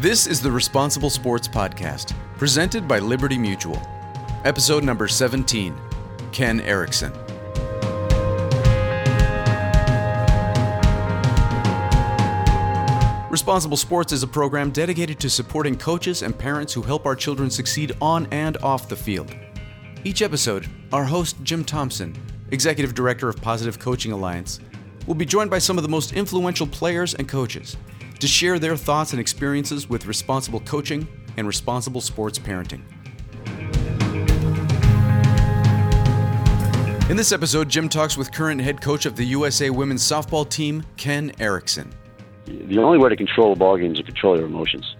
[0.00, 3.82] This is the Responsible Sports Podcast, presented by Liberty Mutual.
[4.44, 5.74] Episode number 17
[6.30, 7.12] Ken Eriksen.
[13.28, 17.50] Responsible Sports is a program dedicated to supporting coaches and parents who help our children
[17.50, 19.34] succeed on and off the field.
[20.04, 22.14] Each episode, our host, Jim Thompson,
[22.52, 24.60] Executive Director of Positive Coaching Alliance,
[25.08, 27.76] will be joined by some of the most influential players and coaches
[28.20, 31.06] to share their thoughts and experiences with responsible coaching
[31.36, 32.82] and responsible sports parenting.
[37.10, 40.84] In this episode, Jim talks with current head coach of the USA women's softball team,
[40.98, 41.90] Ken Eriksen.
[42.44, 44.94] The only way to control a ball game is to control your emotions.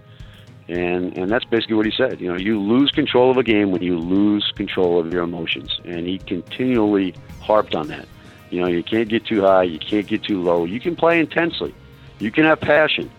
[0.67, 2.19] And, and that's basically what he said.
[2.19, 5.79] You know, you lose control of a game when you lose control of your emotions.
[5.85, 8.07] And he continually harped on that.
[8.49, 10.65] You know, you can't get too high, you can't get too low.
[10.65, 11.75] You can play intensely,
[12.19, 13.09] you can have passion,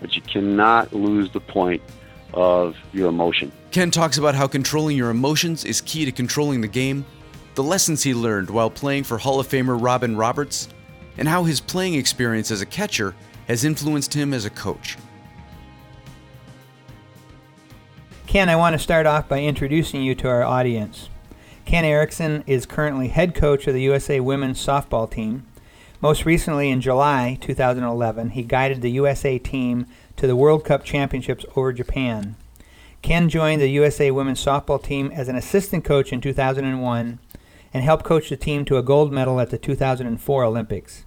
[0.00, 1.82] but you cannot lose the point
[2.32, 3.50] of your emotion.
[3.70, 7.04] Ken talks about how controlling your emotions is key to controlling the game,
[7.54, 10.68] the lessons he learned while playing for Hall of Famer Robin Roberts,
[11.18, 13.14] and how his playing experience as a catcher
[13.48, 14.96] has influenced him as a coach.
[18.26, 21.08] Ken, I want to start off by introducing you to our audience.
[21.64, 25.46] Ken Eriksen is currently head coach of the USA women's softball team.
[26.00, 31.44] Most recently, in July 2011, he guided the USA team to the World Cup Championships
[31.56, 32.36] over Japan.
[33.02, 37.18] Ken joined the USA women's softball team as an assistant coach in 2001
[37.72, 41.04] and helped coach the team to a gold medal at the 2004 Olympics.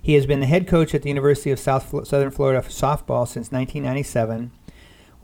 [0.00, 3.50] He has been the head coach at the University of South Southern Florida softball since
[3.50, 4.50] 1997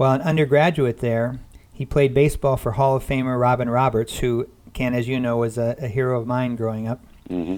[0.01, 1.41] while an undergraduate there,
[1.75, 5.59] he played baseball for Hall of Famer Robin Roberts, who, Ken, as you know, was
[5.59, 7.05] a, a hero of mine growing up.
[7.29, 7.57] Mm-hmm.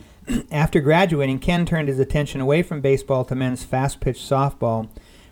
[0.51, 4.89] After graduating, Ken turned his attention away from baseball to men's fast pitch softball,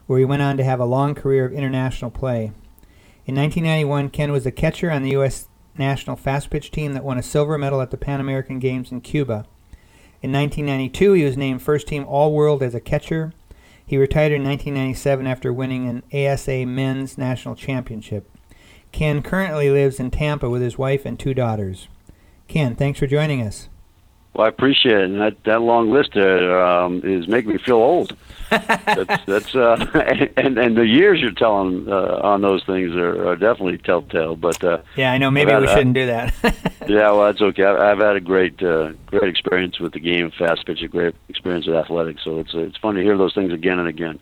[0.07, 2.53] where he went on to have a long career of international play.
[3.27, 5.49] In 1991, Ken was a catcher on the U.S.
[5.79, 9.01] national fast pitch team that won a silver medal at the Pan American Games in
[9.01, 9.47] Cuba.
[10.23, 13.33] In 1992, he was named first team All World as a catcher
[13.91, 18.31] he retired in 1997 after winning an ASA Men's National Championship.
[18.93, 21.89] Ken currently lives in Tampa with his wife and two daughters.
[22.47, 23.69] Ken, thanks for joining us.
[24.35, 25.05] Well, I appreciate it.
[25.05, 28.17] And that, that long list there um, is making me feel old.
[28.51, 29.87] that's that's uh,
[30.37, 34.35] and and the years you're telling uh, on those things are, are definitely telltale.
[34.35, 36.35] But uh, yeah, I know maybe we shouldn't do that.
[36.89, 37.63] yeah, well, that's okay.
[37.63, 41.15] I've, I've had a great uh, great experience with the game, fast pitch, a great
[41.29, 42.23] experience with athletics.
[42.25, 44.19] So it's it's fun to hear those things again and again.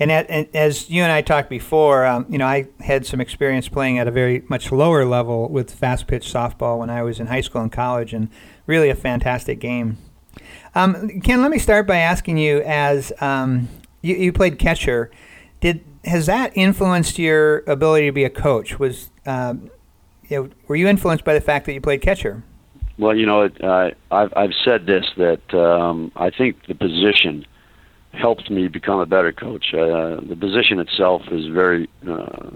[0.00, 3.20] And, at, and as you and I talked before, um, you know, I had some
[3.20, 7.20] experience playing at a very much lower level with fast pitch softball when I was
[7.20, 8.30] in high school and college, and
[8.66, 9.98] really a fantastic game.
[10.74, 13.68] Um, Ken, let me start by asking you, as um,
[14.00, 15.10] you, you, played catcher,
[15.60, 18.78] did has that influenced your ability to be a coach?
[18.78, 19.70] Was um,
[20.28, 22.42] you know, were you influenced by the fact that you played catcher?
[22.96, 27.44] Well, you know, uh, I've I've said this that um, I think the position
[28.12, 29.72] helped me become a better coach.
[29.72, 32.50] Uh, the position itself is very uh,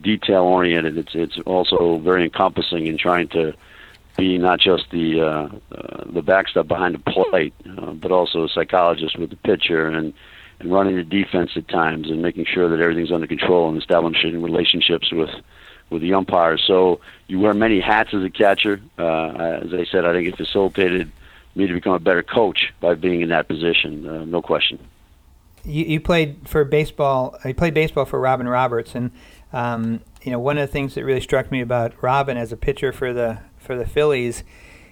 [0.00, 0.98] detail oriented.
[0.98, 3.54] It's it's also very encompassing in trying to
[4.16, 8.48] be not just the uh, uh, the backstop behind the plate, uh, but also a
[8.48, 10.12] psychologist with the pitcher and
[10.60, 14.42] and running the defense at times and making sure that everything's under control and establishing
[14.42, 15.30] relationships with
[15.90, 16.62] with the umpires.
[16.66, 18.80] So you wear many hats as a catcher.
[18.98, 21.10] Uh, as I said, I think it facilitated
[21.54, 24.06] me to become a better coach by being in that position.
[24.06, 24.78] Uh, no question.
[25.64, 27.38] You, you played for baseball.
[27.44, 29.10] You played baseball for Robin Roberts, and
[29.52, 32.56] um, you know one of the things that really struck me about Robin as a
[32.56, 34.44] pitcher for the for the Phillies,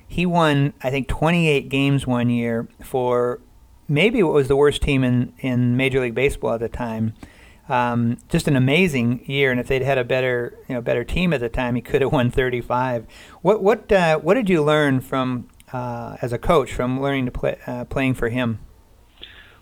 [0.06, 3.40] he won I think 28 games one year for
[3.88, 7.14] maybe what was the worst team in, in Major League Baseball at the time.
[7.68, 11.32] Um, just an amazing year, and if they'd had a better you know better team
[11.32, 13.06] at the time, he could have won 35.
[13.40, 17.32] What what uh, what did you learn from uh, as a coach from learning to
[17.32, 18.58] play uh, playing for him?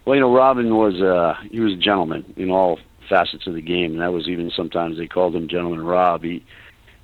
[0.05, 2.79] Well, you know, Robin was uh, he was a gentleman in all
[3.09, 6.23] facets of the game, and that was even sometimes they called him Gentleman Rob.
[6.23, 6.45] He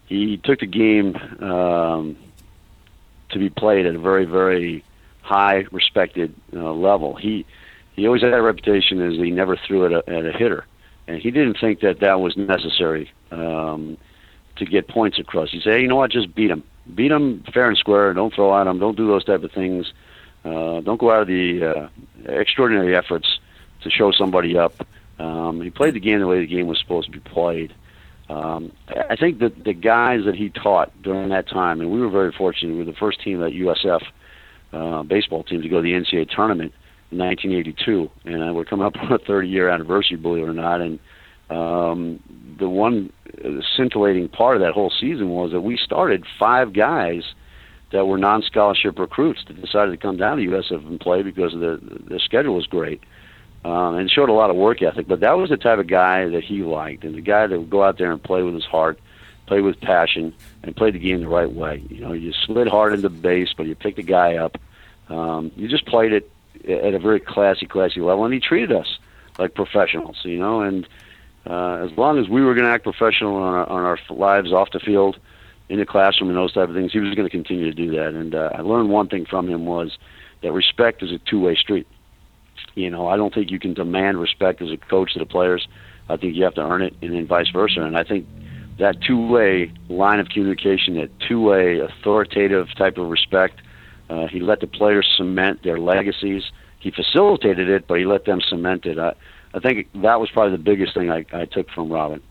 [0.07, 2.17] he took the game um,
[3.31, 4.85] to be played at a very, very
[5.23, 7.17] high, respected uh, level.
[7.17, 7.45] He
[7.95, 10.65] he always had a reputation as he never threw at a, at a hitter,
[11.07, 13.99] and he didn't think that that was necessary um,
[14.57, 15.51] to get points across.
[15.51, 16.63] He said, hey, you know what, just beat him,
[16.95, 18.13] beat him fair and square.
[18.15, 18.79] Don't throw at him.
[18.79, 19.93] Don't do those type of things.
[20.45, 21.89] Uh, don't go out of the uh,
[22.27, 23.39] extraordinary efforts
[23.83, 24.75] to show somebody up.
[25.19, 27.75] Um, he played the game the way the game was supposed to be played.
[28.29, 32.11] Um, I think that the guys that he taught during that time, and we were
[32.11, 32.73] very fortunate.
[32.73, 34.03] We were the first team at USF
[34.73, 36.73] uh, baseball team to go to the NCAA tournament
[37.13, 40.81] in 1982, and uh, we're coming up on a 30-year anniversary, believe it or not.
[40.81, 40.99] And
[41.51, 42.21] um,
[42.59, 43.13] the one
[43.77, 47.23] scintillating part of that whole season was that we started five guys
[47.93, 51.79] that were non-scholarship recruits that decided to come down to USF and play because the
[52.07, 53.03] the schedule was great
[53.67, 55.09] um, and showed a lot of work ethic.
[55.09, 57.71] But that was the type of guy that he liked, and the guy that would
[57.71, 58.99] go out there and play with his heart,
[59.47, 61.83] play with passion, and play the game the right way.
[61.89, 64.57] You know, you slid hard into base, but you picked the guy up.
[65.09, 66.31] Um, you just played it
[66.69, 68.99] at a very classy, classy level, and he treated us
[69.39, 70.19] like professionals.
[70.23, 70.87] You know, and
[71.47, 74.53] uh, as long as we were going to act professional on our, on our lives
[74.53, 75.19] off the field,
[75.69, 77.91] in the classroom, and those type of things, he was going to continue to do
[77.91, 78.15] that.
[78.15, 79.99] And uh, I learned one thing from him was
[80.43, 81.87] that respect is a two-way street.
[82.75, 85.67] You know, I don't think you can demand respect as a coach to the players.
[86.09, 87.81] I think you have to earn it, and then vice versa.
[87.81, 88.27] And I think
[88.79, 93.61] that two-way line of communication, that two-way authoritative type of respect,
[94.09, 96.45] uh, he let the players cement their legacies.
[96.79, 98.99] He facilitated it, but he let them cement it.
[98.99, 99.15] I,
[99.57, 102.23] I think that was probably the biggest thing I, I took from Robin.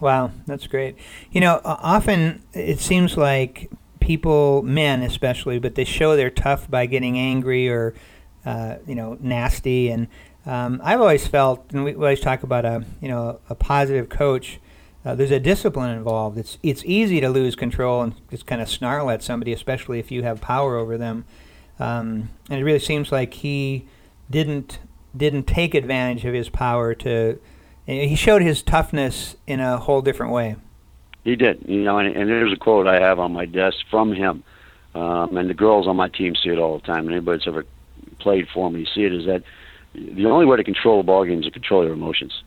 [0.00, 0.96] Wow, that's great.
[1.32, 3.70] You know, often it seems like
[4.00, 7.94] people, men especially, but they show they're tough by getting angry or,
[8.44, 9.88] uh, you know, nasty.
[9.88, 10.08] And
[10.44, 14.60] um, I've always felt, and we always talk about a, you know, a positive coach.
[15.06, 16.36] Uh, there's a discipline involved.
[16.36, 20.10] It's it's easy to lose control and just kind of snarl at somebody, especially if
[20.10, 21.24] you have power over them.
[21.78, 23.86] Um, and it really seems like he
[24.30, 24.80] didn't
[25.16, 27.38] didn't take advantage of his power to
[27.86, 30.56] he showed his toughness in a whole different way.
[31.22, 34.12] He did, you know, and, and there's a quote I have on my desk from
[34.12, 34.42] him,
[34.94, 37.06] um, and the girls on my team see it all the time.
[37.06, 37.64] And anybody that's ever
[38.20, 39.42] played for me see it is that
[39.94, 42.42] the only way to control a ball game is to control your emotions,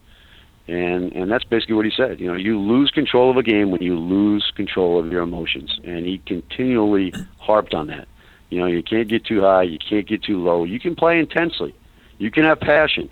[0.68, 2.20] and and that's basically what he said.
[2.20, 5.80] You know, you lose control of a game when you lose control of your emotions,
[5.84, 8.08] and he continually harped on that.
[8.50, 10.64] You know, you can't get too high, you can't get too low.
[10.64, 11.74] You can play intensely,
[12.18, 13.10] you can have passion,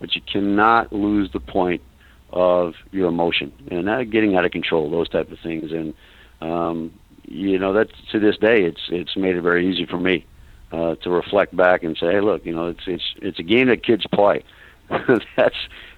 [0.00, 1.82] but you cannot lose the point
[2.30, 5.72] of your emotion and not getting out of control, those type of things.
[5.72, 5.94] And
[6.40, 6.92] um,
[7.24, 10.24] you know that to this day, it's it's made it very easy for me
[10.72, 13.68] uh, to reflect back and say, hey, look, you know, it's it's it's a game
[13.68, 14.42] that kids play.
[15.36, 15.56] that's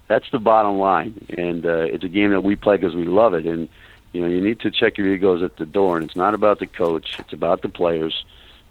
[0.08, 3.34] that's the bottom line, and uh, it's a game that we play because we love
[3.34, 3.46] it.
[3.46, 3.68] And
[4.12, 6.58] you know, you need to check your egos at the door, and it's not about
[6.58, 8.24] the coach; it's about the players.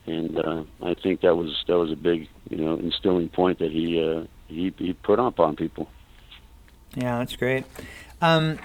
[0.06, 3.72] And uh, I think that was that was a big, you know, instilling point that
[3.72, 5.90] he uh, he he put up on people.
[6.96, 7.66] Yeah, that's great.
[8.22, 8.60] Um,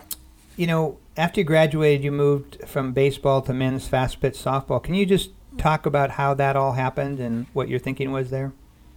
[0.57, 4.83] you know, after you graduated, you moved from baseball to men's fast pitch softball.
[4.83, 8.53] Can you just talk about how that all happened and what your thinking was there?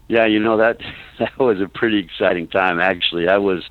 [0.07, 0.79] Yeah, you know that
[1.19, 2.79] that was a pretty exciting time.
[2.79, 3.63] Actually, I was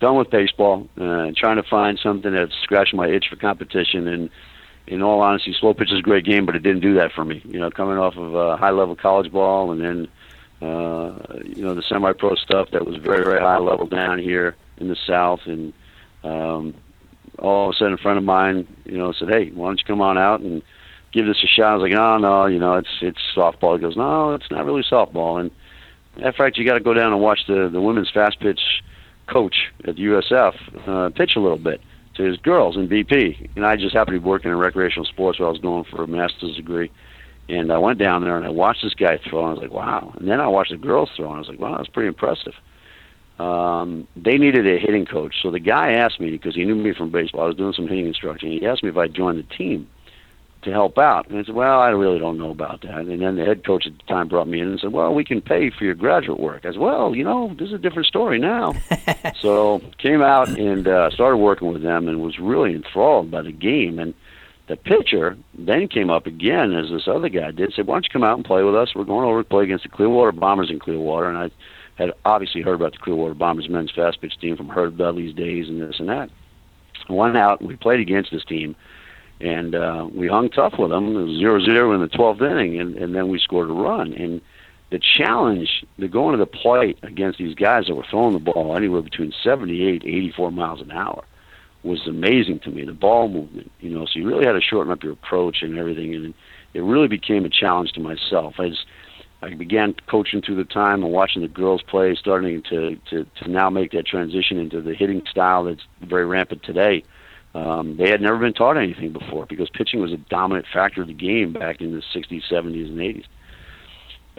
[0.00, 4.08] done with baseball, uh, trying to find something that scratched my itch for competition.
[4.08, 4.30] And
[4.86, 7.24] in all honesty, slow pitch is a great game, but it didn't do that for
[7.24, 7.42] me.
[7.44, 10.08] You know, coming off of uh, high level college ball and then
[10.60, 11.14] uh,
[11.44, 14.96] you know, the semi-pro stuff that was very, very high level down here in the
[15.06, 15.40] South.
[15.46, 15.72] And
[16.22, 16.74] um,
[17.38, 19.84] all of a sudden, a friend of mine, you know, said, "Hey, why don't you
[19.84, 20.62] come on out and
[21.12, 23.82] give this a shot?" I was like, "Oh no, you know, it's it's softball." He
[23.82, 25.50] goes, "No, it's not really softball." And
[26.16, 28.60] in fact, you got to go down and watch the the women's fast pitch
[29.26, 31.80] coach at the USF uh, pitch a little bit
[32.16, 33.50] to his girls in BP.
[33.56, 36.02] And I just happened to be working in recreational sports where I was going for
[36.02, 36.90] a master's degree.
[37.50, 39.72] And I went down there and I watched this guy throw, and I was like,
[39.72, 40.14] wow.
[40.16, 42.54] And then I watched the girls throw, and I was like, wow, that's pretty impressive.
[43.40, 45.34] Um, they needed a hitting coach.
[45.42, 47.88] So the guy asked me, because he knew me from baseball, I was doing some
[47.88, 48.50] hitting instruction.
[48.50, 49.88] He asked me if I'd join the team
[50.62, 51.28] to help out.
[51.28, 52.98] And I said, well, I really don't know about that.
[52.98, 55.24] And then the head coach at the time brought me in and said, well, we
[55.24, 56.64] can pay for your graduate work.
[56.64, 58.74] I said, well, you know, this is a different story now.
[59.40, 63.52] so came out and uh, started working with them and was really enthralled by the
[63.52, 63.98] game.
[63.98, 64.14] And
[64.70, 67.72] the pitcher then came up again as this other guy did.
[67.74, 68.94] Said, "Why don't you come out and play with us?
[68.94, 71.50] We're going over to play against the Clearwater Bombers in Clearwater." And I
[71.96, 75.68] had obviously heard about the Clearwater Bombers men's fast pitch team from Herb Dudley's days
[75.68, 76.30] and this and that.
[77.08, 78.76] Went out and we played against this team,
[79.40, 81.16] and uh, we hung tough with them.
[81.16, 84.12] It was zero zero in the twelfth inning, and, and then we scored a run.
[84.12, 84.40] And
[84.90, 88.76] the challenge to go into the plate against these guys that were throwing the ball
[88.76, 91.24] anywhere between 78 84 miles an hour
[91.82, 92.84] was amazing to me.
[92.84, 95.78] The ball movement, you know, so you really had to shorten up your approach and
[95.78, 96.34] everything, and
[96.74, 98.60] it really became a challenge to myself.
[98.60, 98.84] As
[99.42, 103.50] I began coaching through the time and watching the girls play, starting to to to
[103.50, 107.02] now make that transition into the hitting style that's very rampant today.
[107.52, 111.08] Um, they had never been taught anything before because pitching was a dominant factor of
[111.08, 113.24] the game back in the 60s, 70s, and 80s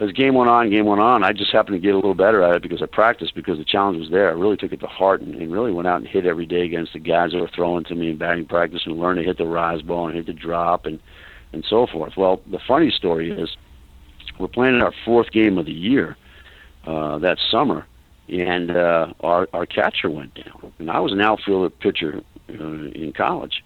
[0.02, 2.42] as game went on, game went on, I just happened to get a little better
[2.42, 4.28] at it because I practiced because the challenge was there.
[4.28, 6.62] I really took it to heart and, and really went out and hit every day
[6.62, 9.38] against the guys that were throwing to me in batting practice and learned to hit
[9.38, 10.98] the rise ball and hit the drop and
[11.52, 12.14] and so forth.
[12.16, 13.56] Well, the funny story is
[14.38, 16.16] we're playing in our fourth game of the year
[16.86, 17.86] uh, that summer,
[18.28, 20.72] and uh, our our catcher went down.
[20.78, 23.62] And I was an outfielder pitcher uh, in college,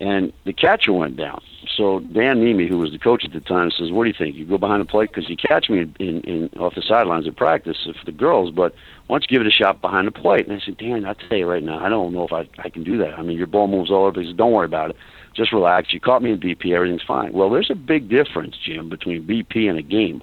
[0.00, 1.42] and the catcher went down.
[1.76, 4.34] So Dan Nemi, who was the coach at the time, says, "What do you think?
[4.34, 7.36] You go behind the plate because you catch me in, in, off the sidelines at
[7.36, 8.74] practice for the girls, but
[9.06, 11.12] why don't you give it a shot behind the plate?" And I said, "Dan, I
[11.12, 13.18] tell you right now, I don't know if I I can do that.
[13.18, 14.20] I mean, your ball moves all over.
[14.20, 14.96] He said, "Don't worry about it.
[15.34, 15.92] Just relax.
[15.92, 16.74] You caught me in BP.
[16.74, 20.22] Everything's fine." Well, there's a big difference, Jim, between BP and a game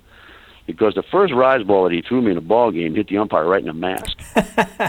[0.68, 3.18] because the first rise ball that he threw me in a ball game hit the
[3.18, 4.20] umpire right in the mask.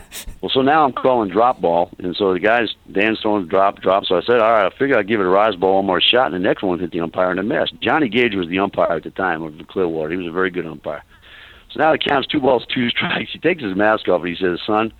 [0.42, 4.04] well, so now I'm calling drop ball, and so the guys Dan's throwing drop drop.
[4.04, 6.00] So I said, all right, I figure I'd give it a rise ball one more
[6.00, 7.72] shot, and the next one hit the umpire in the mask.
[7.80, 10.10] Johnny Gage was the umpire at the time of the Clearwater.
[10.10, 11.04] He was a very good umpire.
[11.70, 13.32] So now the count's two balls, two strikes.
[13.32, 14.92] He takes his mask off and he says, son.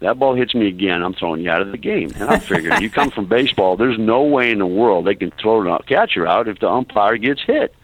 [0.00, 1.02] That ball hits me again.
[1.02, 2.10] I'm throwing you out of the game.
[2.14, 3.76] And I'm figuring, you come from baseball.
[3.76, 7.18] There's no way in the world they can throw a catcher out if the umpire
[7.18, 7.74] gets hit.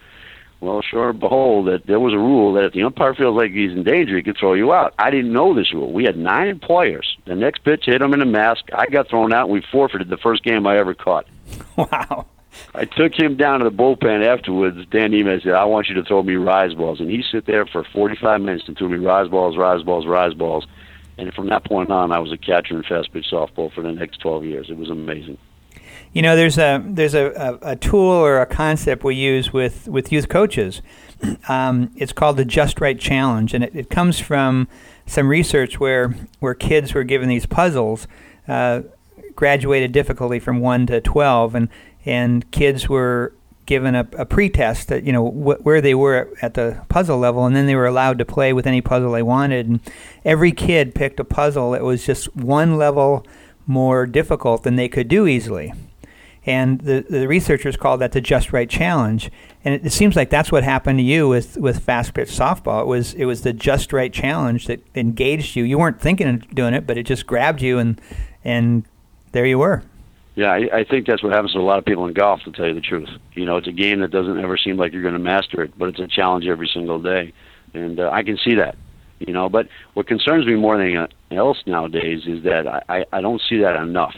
[0.61, 3.53] Well, sure and behold, that there was a rule that if the umpire feels like
[3.53, 4.95] he's in danger, he could throw you out.
[4.99, 5.93] I didn't know this rule.
[5.93, 7.17] We had nine players.
[7.27, 8.65] The next pitch hit him in the mask.
[8.73, 11.27] I got thrown out, and we forfeited the first game I ever caught.
[11.77, 12.27] Wow.
[12.75, 14.79] I took him down to the bullpen afterwards.
[14.91, 17.01] Dan Neiman said, I want you to throw me rise balls.
[17.01, 20.33] And he sit there for 45 minutes and threw me rise balls, rise balls, rise
[20.33, 20.67] balls.
[21.19, 23.93] And from that point on, I was a catcher in fast pitch softball for the
[23.93, 24.67] next 12 years.
[24.71, 25.39] It was amazing.
[26.16, 29.87] You know, there's a there's a, a, a tool or a concept we use with,
[29.87, 30.80] with youth coaches.
[31.49, 34.68] Um, it's called the Just Right Challenge, and it, it comes from
[35.06, 38.06] some research where where kids were given these puzzles,
[38.49, 38.82] uh,
[39.35, 41.68] graduated difficulty from one to twelve, and
[42.04, 43.32] and kids were
[43.64, 47.46] given a, a pretest that you know wh- where they were at the puzzle level,
[47.46, 49.68] and then they were allowed to play with any puzzle they wanted.
[49.68, 49.80] And
[50.25, 53.26] every kid picked a puzzle that was just one level
[53.66, 55.73] more difficult than they could do easily
[56.47, 59.31] and the, the researchers called that the just right challenge.
[59.65, 62.83] And it, it, seems like that's what happened to you with, with fast pitch softball.
[62.83, 65.65] It was it was the just right challenge that engaged you.
[65.65, 68.00] You weren't thinking of doing it, but it just grabbed you, and
[68.45, 68.85] and
[69.33, 69.83] there you were.
[70.37, 72.43] Yeah, I, I think that's what happens to a lot of people in golf.
[72.45, 74.93] To tell you the truth, you know, it's a game that doesn't ever seem like
[74.93, 77.33] you're going to master it, but it's a challenge every single day,
[77.75, 78.76] and uh, I can see that.
[79.19, 83.05] You know, but what concerns me more than anything else nowadays is that I, I,
[83.15, 84.15] I don't see that enough.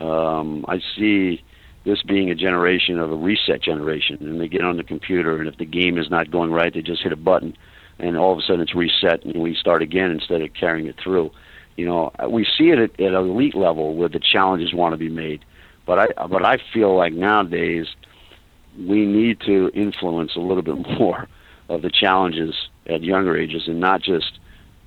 [0.00, 1.44] Um, I see
[1.84, 5.48] this being a generation of a reset generation, and they get on the computer, and
[5.48, 7.56] if the game is not going right, they just hit a button,
[7.98, 10.96] and all of a sudden it's reset, and we start again instead of carrying it
[11.02, 11.30] through.
[11.76, 14.98] You know, we see it at, at an elite level where the challenges want to
[14.98, 15.44] be made,
[15.86, 17.86] but I but I feel like nowadays
[18.78, 21.28] we need to influence a little bit more
[21.68, 22.54] of the challenges
[22.86, 24.38] at younger ages, and not just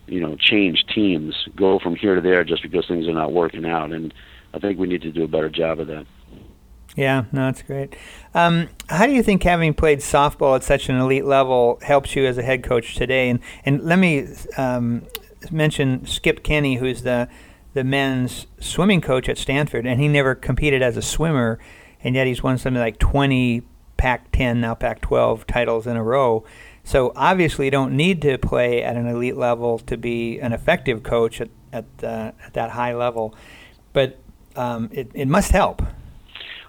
[0.05, 3.65] you know change teams, go from here to there just because things are not working
[3.65, 4.13] out, and
[4.53, 6.05] I think we need to do a better job of that.
[6.95, 7.95] Yeah, no, that's great.
[8.35, 12.25] Um, how do you think having played softball at such an elite level helps you
[12.25, 13.29] as a head coach today?
[13.29, 15.07] And and let me um,
[15.51, 17.27] mention Skip Kenney, who's the
[17.73, 21.57] the men's swimming coach at Stanford, and he never competed as a swimmer,
[22.03, 23.63] and yet he's won something like 20
[23.97, 26.43] Pac-10, now Pac-12 titles in a row.
[26.83, 31.01] So obviously, you don't need to play at an elite level to be an effective
[31.01, 33.33] coach at at, uh, at that high level,
[33.93, 34.19] but
[34.55, 35.81] um, it it must help.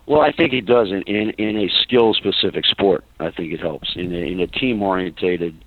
[0.06, 3.04] Well, I think it does in in, in a skill specific sport.
[3.20, 5.64] I think it helps in a, in a team orientated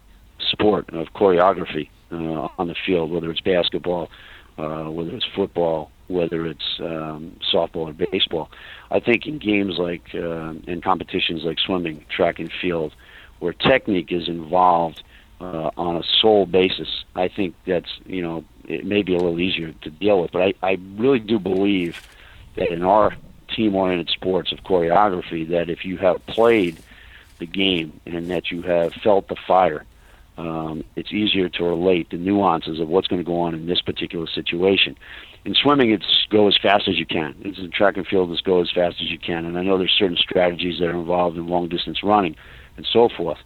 [0.51, 4.09] sport of choreography uh, on the field, whether it's basketball,
[4.57, 8.49] uh, whether it's football, whether it's um, softball or baseball.
[8.91, 12.93] I think in games like uh, in competitions like swimming, track and field,
[13.39, 15.03] where technique is involved
[15.41, 19.39] uh, on a sole basis, I think that's you know it may be a little
[19.39, 20.31] easier to deal with.
[20.31, 22.07] But I, I really do believe
[22.55, 23.15] that in our
[23.57, 26.79] team-oriented sports of choreography that if you have played
[27.39, 29.83] the game and that you have felt the fire,
[30.37, 33.81] um, it's easier to relate the nuances of what's going to go on in this
[33.81, 34.95] particular situation.
[35.43, 37.35] In swimming, it's go as fast as you can.
[37.43, 39.45] In track and field, it's go as fast as you can.
[39.45, 42.35] And I know there's certain strategies that are involved in long distance running
[42.75, 43.39] and so forth.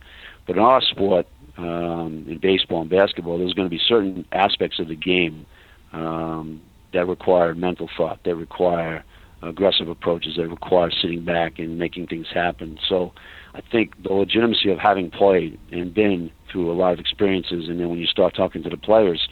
[0.45, 1.27] But in our sport,
[1.57, 5.45] um, in baseball and basketball, there's going to be certain aspects of the game
[5.93, 9.03] um, that require mental thought, that require
[9.41, 12.77] aggressive approaches that require sitting back and making things happen.
[12.87, 13.13] So
[13.53, 17.79] I think the legitimacy of having played and been through a lot of experiences, and
[17.79, 19.27] then when you start talking to the players,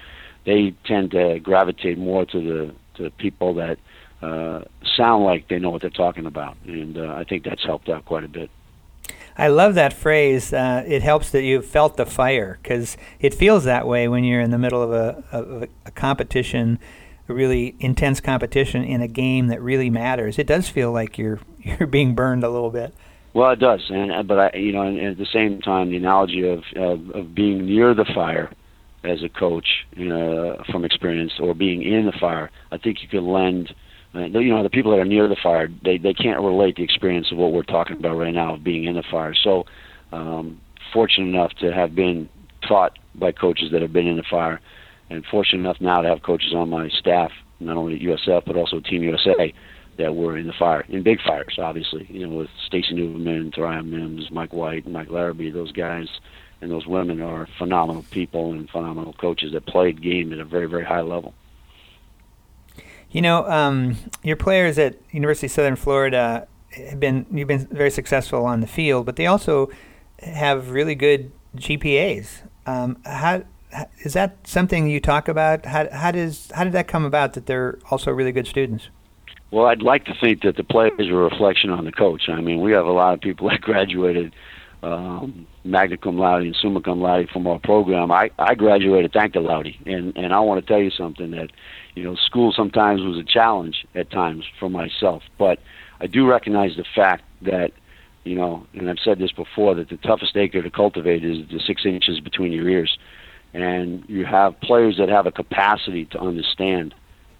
[0.45, 3.77] they tend to gravitate more to the to people that
[4.21, 4.61] uh,
[4.97, 8.05] sound like they know what they're talking about, and uh, I think that's helped out
[8.05, 8.49] quite a bit.
[9.37, 10.51] I love that phrase.
[10.51, 14.41] Uh, it helps that you've felt the fire because it feels that way when you're
[14.41, 16.77] in the middle of a, of a competition
[17.33, 21.87] really intense competition in a game that really matters, it does feel like you're you're
[21.87, 22.93] being burned a little bit.
[23.33, 25.97] Well, it does, and uh, but I, you know, and at the same time, the
[25.97, 28.51] analogy of of, of being near the fire
[29.03, 29.67] as a coach
[29.97, 32.51] uh, from experience or being in the fire.
[32.71, 33.73] I think you can lend.
[34.13, 36.83] Uh, you know, the people that are near the fire, they they can't relate the
[36.83, 39.35] experience of what we're talking about right now of being in the fire.
[39.35, 39.65] So,
[40.11, 40.59] um,
[40.91, 42.27] fortunate enough to have been
[42.67, 44.59] taught by coaches that have been in the fire,
[45.09, 48.55] and fortunate enough now to have coaches on my staff, not only at USF but
[48.55, 49.53] also Team USA,
[49.97, 52.07] that were in the fire, in big fires, obviously.
[52.09, 56.07] You know, with Stacey Nuveman, Tairia Mims, Mike White, Mike Larrabee, those guys
[56.61, 60.65] and those women are phenomenal people and phenomenal coaches that played game at a very,
[60.67, 61.33] very high level.
[63.11, 67.89] You know, um, your players at University of Southern Florida have been you've been very
[67.89, 69.69] successful on the field, but they also
[70.19, 72.43] have really good GPAs.
[72.67, 73.43] Um, how
[73.99, 75.65] is that something you talk about?
[75.65, 78.89] How, how does how did that come about that they're also really good students?
[79.51, 82.29] Well, I'd like to think that the players are a reflection on the coach.
[82.29, 84.33] I mean, we have a lot of people that graduated
[84.81, 88.11] um, magna cum laude and summa cum laude from our program.
[88.11, 91.49] I, I graduated thank the laude, and and I want to tell you something that
[91.95, 95.59] you know school sometimes was a challenge at times for myself, but
[95.99, 97.71] I do recognize the fact that
[98.23, 101.59] you know, and I've said this before that the toughest acre to cultivate is the
[101.65, 102.97] six inches between your ears,
[103.53, 106.93] and you have players that have a capacity to understand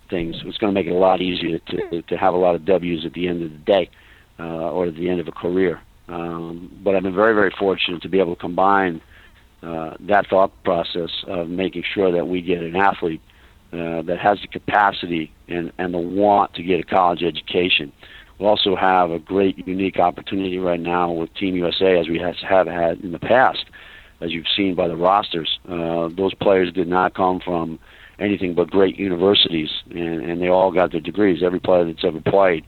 [0.10, 0.36] things.
[0.46, 3.06] It's going to make it a lot easier to to have a lot of W's
[3.06, 3.90] at the end of the day,
[4.40, 5.82] uh, or at the end of a career.
[6.08, 9.02] Um, but I've been very, very fortunate to be able to combine
[9.62, 13.22] uh, that thought process of making sure that we get an athlete
[13.74, 17.92] uh, that has the capacity and, and the want to get a college education.
[18.40, 22.68] We also have a great, unique opportunity right now with Team USA, as we have
[22.68, 23.66] had in the past,
[24.22, 25.60] as you've seen by the rosters.
[25.68, 27.80] Uh, those players did not come from
[28.20, 31.42] anything but great universities, and, and they all got their degrees.
[31.42, 32.66] Every player that's ever played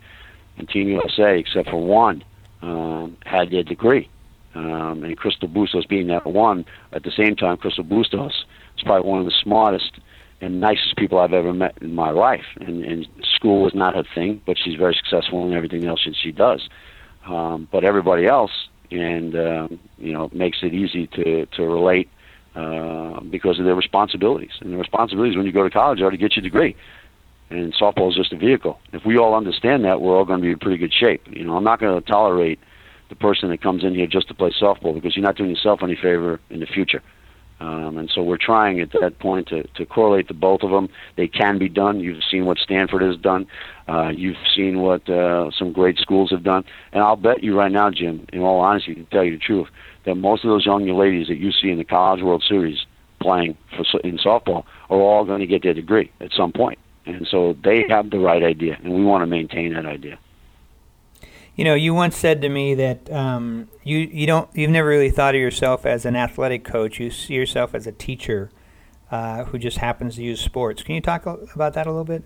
[0.57, 2.23] in Team USA, except for one,
[2.61, 4.09] um, had their degree.
[4.53, 8.45] Um, and Crystal Bustos being that one, at the same time, Crystal Bustos
[8.77, 9.99] is probably one of the smartest
[10.41, 12.45] and nicest people I've ever met in my life.
[12.59, 16.15] And, and school was not her thing, but she's very successful in everything else that
[16.15, 16.67] she does.
[17.25, 18.51] Um, but everybody else,
[18.91, 22.09] and um, you know, makes it easy to to relate
[22.55, 24.51] uh, because of their responsibilities.
[24.61, 26.75] And the responsibilities when you go to college are to get your degree
[27.51, 28.79] and softball is just a vehicle.
[28.93, 31.21] If we all understand that, we're all going to be in pretty good shape.
[31.29, 32.59] You know, I'm not going to tolerate
[33.09, 35.81] the person that comes in here just to play softball because you're not doing yourself
[35.83, 37.03] any favor in the future.
[37.61, 40.89] Um, and so we're trying at that point to, to correlate the both of them.
[41.15, 41.99] They can be done.
[41.99, 43.45] You've seen what Stanford has done.
[43.87, 46.63] Uh, you've seen what uh, some great schools have done.
[46.91, 49.67] And I'll bet you right now, Jim, in all honesty, to tell you the truth,
[50.05, 52.79] that most of those young ladies that you see in the College World Series
[53.21, 56.79] playing for, in softball are all going to get their degree at some point.
[57.05, 60.19] point and so they have the right idea, and we want to maintain that idea.
[61.55, 65.11] You know, you once said to me that um, you you don't you've never really
[65.11, 66.99] thought of yourself as an athletic coach.
[66.99, 68.49] You see yourself as a teacher
[69.11, 70.81] uh, who just happens to use sports.
[70.83, 72.23] Can you talk about that a little bit?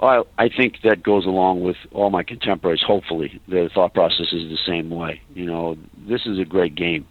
[0.00, 2.82] Well, I think that goes along with all my contemporaries.
[2.82, 5.20] Hopefully, their thought process is the same way.
[5.34, 5.76] You know,
[6.08, 7.06] this is a great game.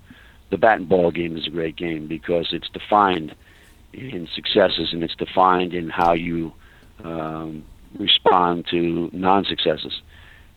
[0.49, 3.36] The bat and ball game is a great game because it's defined
[3.93, 6.52] in successes and it's defined in how you
[7.04, 7.63] um,
[7.97, 10.02] respond to non-successes,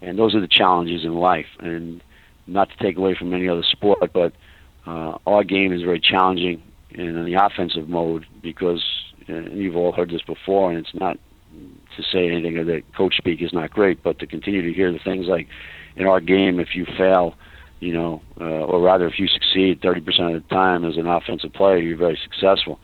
[0.02, 1.46] and those are the challenges in life.
[1.60, 2.02] And
[2.46, 4.32] not to take away from any other sport, but
[4.86, 8.82] uh, our game is very challenging in the offensive mode because
[9.26, 11.18] you've all heard this before, and it's not
[11.96, 14.98] to say anything that coach speak is not great, but to continue to hear the
[14.98, 15.46] things like
[15.96, 17.34] in our game, if you fail,
[17.80, 21.52] you know, uh, or rather if you succeed 30% of the time as an offensive
[21.52, 22.80] player, you're very successful.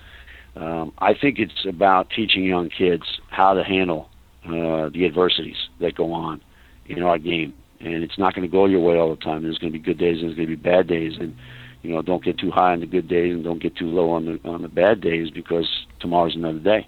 [0.57, 4.09] Um, I think it's about teaching young kids how to handle
[4.45, 6.41] uh, the adversities that go on
[6.89, 7.55] in our game.
[7.81, 9.43] And it's not going to go your way all the time.
[9.43, 11.15] There's going to be good days and there's going to be bad days.
[11.19, 11.37] And
[11.83, 14.11] you know, don't get too high on the good days and don't get too low
[14.11, 16.87] on the on the bad days because tomorrow's another day.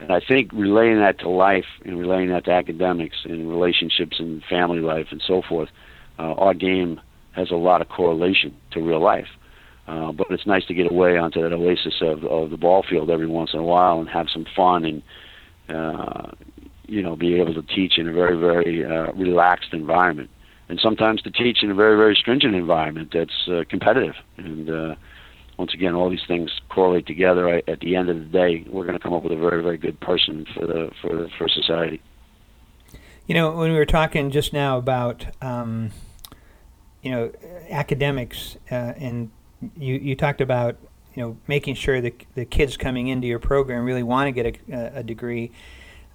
[0.00, 4.44] And I think relaying that to life and relaying that to academics and relationships and
[4.44, 5.70] family life and so forth,
[6.18, 7.00] uh, our game
[7.32, 9.28] has a lot of correlation to real life.
[9.88, 13.10] Uh, but it's nice to get away onto that oasis of, of the ball field
[13.10, 15.02] every once in a while and have some fun and
[15.68, 16.30] uh,
[16.88, 20.30] you know be able to teach in a very very uh, relaxed environment.
[20.68, 24.14] And sometimes to teach in a very very stringent environment that's uh, competitive.
[24.36, 24.94] And uh,
[25.58, 27.48] once again all these things correlate together.
[27.48, 29.62] I, at the end of the day we're going to come up with a very
[29.62, 32.00] very good person for the for for society.
[33.26, 35.90] You know when we were talking just now about um,
[37.02, 37.32] you know
[37.70, 39.30] academics uh, and
[39.76, 40.76] you you talked about
[41.14, 44.60] you know making sure that the kids coming into your program really want to get
[44.70, 45.50] a, a degree.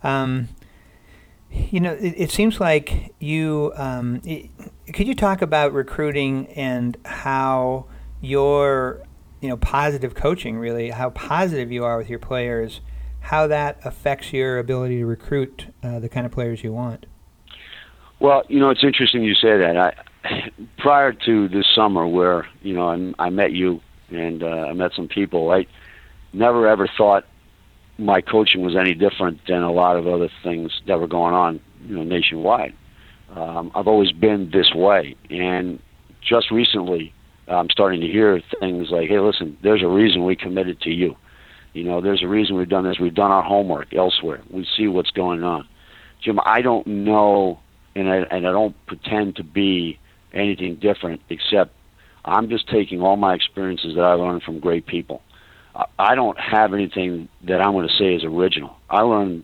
[0.02, 0.50] Um,
[1.54, 3.74] you know, it, it, seems like you.
[3.76, 4.50] Um, it,
[4.94, 7.86] could you talk about recruiting and how
[8.22, 9.04] your
[9.44, 12.80] you know positive coaching really how positive you are with your players
[13.20, 17.06] how that affects your ability to recruit uh, the kind of players you want
[18.22, 22.74] well you know it's interesting you say that I, prior to this summer where you
[22.74, 25.68] know I, I met you and uh, I met some people I
[26.32, 27.26] never ever thought
[28.06, 31.60] my coaching was any different than a lot of other things that were going on
[31.86, 32.74] you know nationwide
[33.36, 35.80] um, I've always been this way and
[36.22, 37.14] just recently
[37.48, 41.16] I'm starting to hear things like, "Hey, listen, there's a reason we committed to you.
[41.74, 43.00] You know, there's a reason we've done this.
[43.00, 44.42] We've done our homework elsewhere.
[44.50, 45.68] We see what's going on."
[46.22, 47.60] Jim, I don't know,
[47.96, 50.00] and I and I don't pretend to be
[50.34, 51.74] anything different, except
[52.26, 55.22] I'm just taking all my experiences that I learned from great people.
[55.98, 58.76] I don't have anything that I'm going to say is original.
[58.90, 59.44] I learned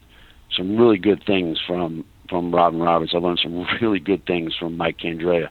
[0.55, 3.13] some really good things from from Robin Roberts.
[3.15, 5.49] I learned some really good things from Mike Candrea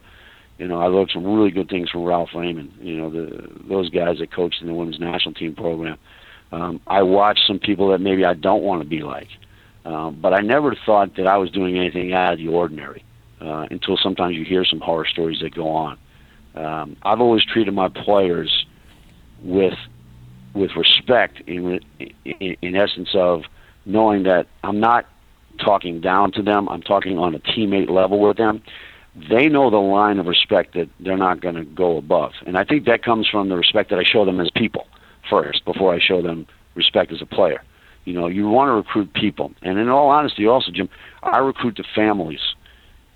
[0.59, 2.73] you know, I learned some really good things from Ralph Raymond.
[2.81, 5.99] You know, the those guys that coached in the women's national team program.
[6.51, 9.29] Um, I watched some people that maybe I don't want to be like,
[9.85, 13.05] um, but I never thought that I was doing anything out of the ordinary
[13.41, 15.99] uh, until sometimes you hear some horror stories that go on.
[16.55, 18.67] Um, I've always treated my players
[19.43, 19.75] with
[20.59, 21.81] with respect, in,
[22.25, 23.45] in in essence of
[23.87, 25.07] knowing that I'm not
[25.59, 26.69] talking down to them.
[26.69, 28.63] I'm talking on a teammate level with them
[29.31, 32.33] they know the line of respect that they're not going to go above.
[32.47, 34.87] And I think that comes from the respect that I show them as people
[35.29, 37.63] first before I show them respect as a player.
[38.05, 39.53] You know, you want to recruit people.
[39.63, 40.89] And in all honesty, also, Jim,
[41.23, 42.41] I recruit the families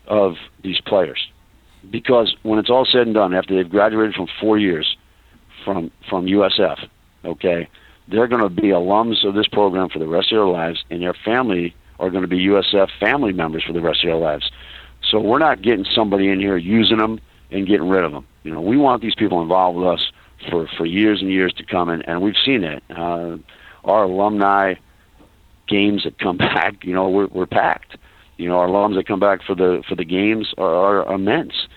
[0.07, 1.29] of these players.
[1.89, 4.97] Because when it's all said and done, after they've graduated from four years
[5.65, 6.89] from, from USF,
[7.25, 7.69] okay,
[8.09, 11.03] they're going to be alums of this program for the rest of their lives, and
[11.03, 14.51] their family are going to be USF family members for the rest of their lives.
[15.09, 18.27] So we're not getting somebody in here using them and getting rid of them.
[18.43, 20.11] You know, we want these people involved with us
[20.51, 22.83] for for years and years to come, and, and we've seen it.
[22.91, 23.39] Uh,
[23.85, 24.75] our alumni
[25.69, 27.97] games that come back, you know, we're, we're packed.
[28.37, 31.69] You know, our alums that come back for the for the games are, are immense.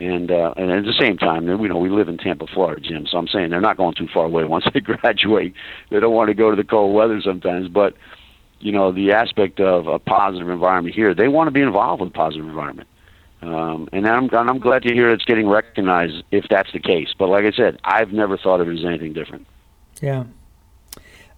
[0.00, 3.06] And uh, and at the same time, you know, we live in Tampa, Florida, Jim.
[3.10, 5.54] So I'm saying they're not going too far away once they graduate.
[5.90, 7.94] They don't want to go to the cold weather sometimes, but
[8.60, 11.14] you know, the aspect of a positive environment here.
[11.14, 12.88] They want to be involved with a positive environment.
[13.42, 17.08] Um, and I'm, and I'm glad to hear it's getting recognized if that's the case.
[17.18, 19.46] But like I said, I've never thought of it as anything different.
[20.00, 20.24] Yeah.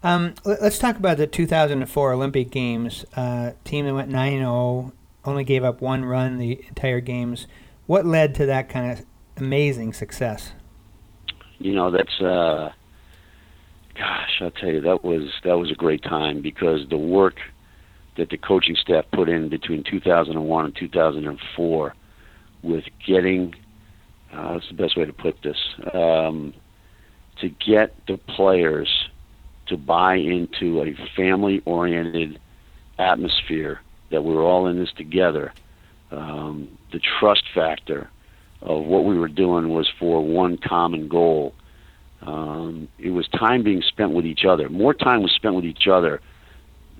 [0.03, 3.05] Um, let's talk about the 2004 Olympic Games.
[3.16, 4.92] Uh, team that went 9 0,
[5.25, 7.49] only gave up one run the entire games.
[7.88, 9.07] What led to that kind of
[9.38, 10.53] amazing success?
[11.59, 12.70] You know, that's uh,
[13.94, 17.37] gosh, I'll tell you that was that was a great time because the work
[18.18, 21.94] that the coaching staff put in between 2001 and 2004
[22.62, 23.55] with getting
[24.35, 25.57] uh, that's the best way to put this
[25.94, 26.53] um,
[27.40, 29.09] to get the players
[29.68, 32.38] to buy into a family-oriented
[32.98, 35.55] atmosphere that we're all in this together.
[36.11, 38.11] Um, the trust factor
[38.62, 41.55] of what we were doing was for one common goal
[42.22, 44.68] um, it was time being spent with each other.
[44.68, 46.20] More time was spent with each other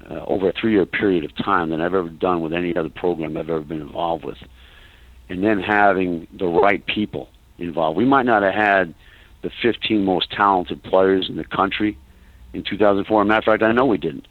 [0.09, 3.37] uh, over a three-year period of time than I've ever done with any other program
[3.37, 4.39] I've ever been involved with.
[5.29, 7.97] And then having the right people involved.
[7.97, 8.95] We might not have had
[9.43, 11.99] the 15 most talented players in the country
[12.53, 13.21] in 2004.
[13.21, 14.29] As a matter of fact, I know we didn't.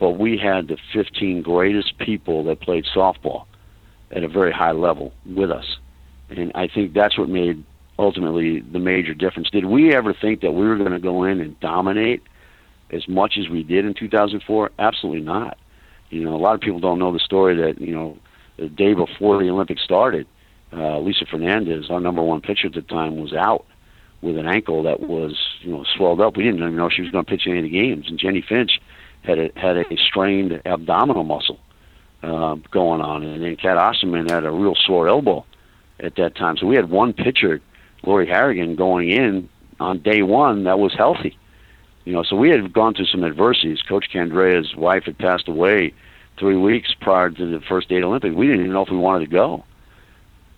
[0.00, 3.44] But we had the 15 greatest people that played softball
[4.14, 5.76] at a very high level with us.
[6.30, 7.64] And I think that's what made
[7.98, 9.50] ultimately the major difference.
[9.50, 12.22] Did we ever think that we were going to go in and dominate
[12.90, 14.70] as much as we did in 2004?
[14.78, 15.58] Absolutely not.
[16.10, 18.16] You know, a lot of people don't know the story that you know
[18.56, 20.26] the day before the Olympics started,
[20.72, 23.64] uh, Lisa Fernandez, our number one pitcher at the time, was out
[24.22, 26.36] with an ankle that was you know swelled up.
[26.36, 28.06] We didn't even know she was going to pitch any of the games.
[28.08, 28.80] And Jennie Finch
[29.22, 31.58] had a, had a strained abdominal muscle
[32.24, 35.44] uh, going on, and then Cat Osterman had a real sore elbow
[36.00, 36.56] at that time.
[36.56, 37.60] So we had one pitcher
[38.02, 39.48] Lori Harrigan going in
[39.80, 41.36] on day one that was healthy.
[42.04, 43.80] You know, so we had gone through some adversities.
[43.82, 45.94] Coach Candrea's wife had passed away
[46.38, 48.34] three weeks prior to the first date Olympic.
[48.34, 49.64] We didn't even know if we wanted to go.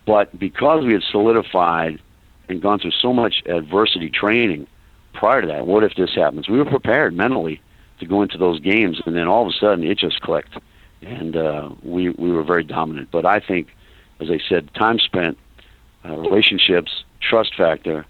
[0.06, 2.00] But because we had solidified
[2.48, 4.66] and gone through so much adversity training
[5.12, 6.48] prior to that, what if this happens?
[6.48, 7.60] We were prepared mentally
[8.00, 10.54] to go into those games, and then all of a sudden it just clicked,
[11.02, 13.10] and uh, we we were very dominant.
[13.10, 13.68] But I think,
[14.20, 15.38] as I said, time spent,
[16.04, 18.06] uh, relationships, trust factor,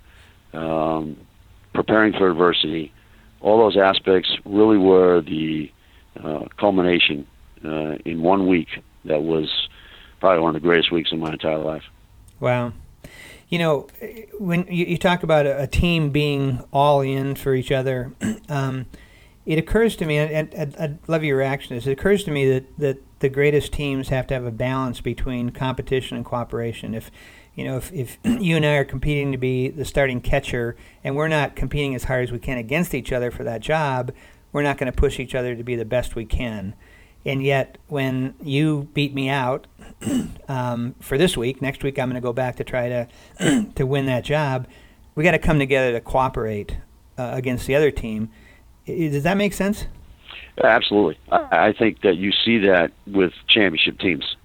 [0.53, 1.17] um,
[1.75, 2.93] preparing for adversity,
[3.41, 5.71] all those aspects really were the
[6.23, 7.27] uh, culmination
[7.65, 8.69] uh, in one week
[9.05, 9.69] that was
[10.21, 11.85] probably one of the greatest weeks in my entire life.
[12.41, 12.73] Wow.
[13.49, 13.87] You know,
[14.39, 18.13] when you, you talk about a, a, team being all in for each other,
[18.49, 18.87] um,
[19.47, 21.87] it occurs to me, and, and I'd love your reaction this.
[21.87, 25.51] It occurs to me that, that the greatest teams have to have a balance between
[25.51, 26.95] competition and cooperation.
[26.95, 27.11] If
[27.55, 31.17] you know, if, if you and I are competing to be the starting catcher and
[31.17, 34.13] we're not competing as hard as we can against each other for that job,
[34.53, 36.75] we're not going to push each other to be the best we can.
[37.25, 39.67] And yet, when you beat me out
[40.49, 42.89] um, for this week, next week I'm going to go back to try
[43.41, 44.69] to to win that job.
[45.15, 46.77] We got to come together to cooperate
[47.17, 48.31] uh, against the other team.
[48.87, 49.87] Does that make sense?
[50.63, 51.19] Absolutely.
[51.31, 54.37] I, I think that you see that with championship teams.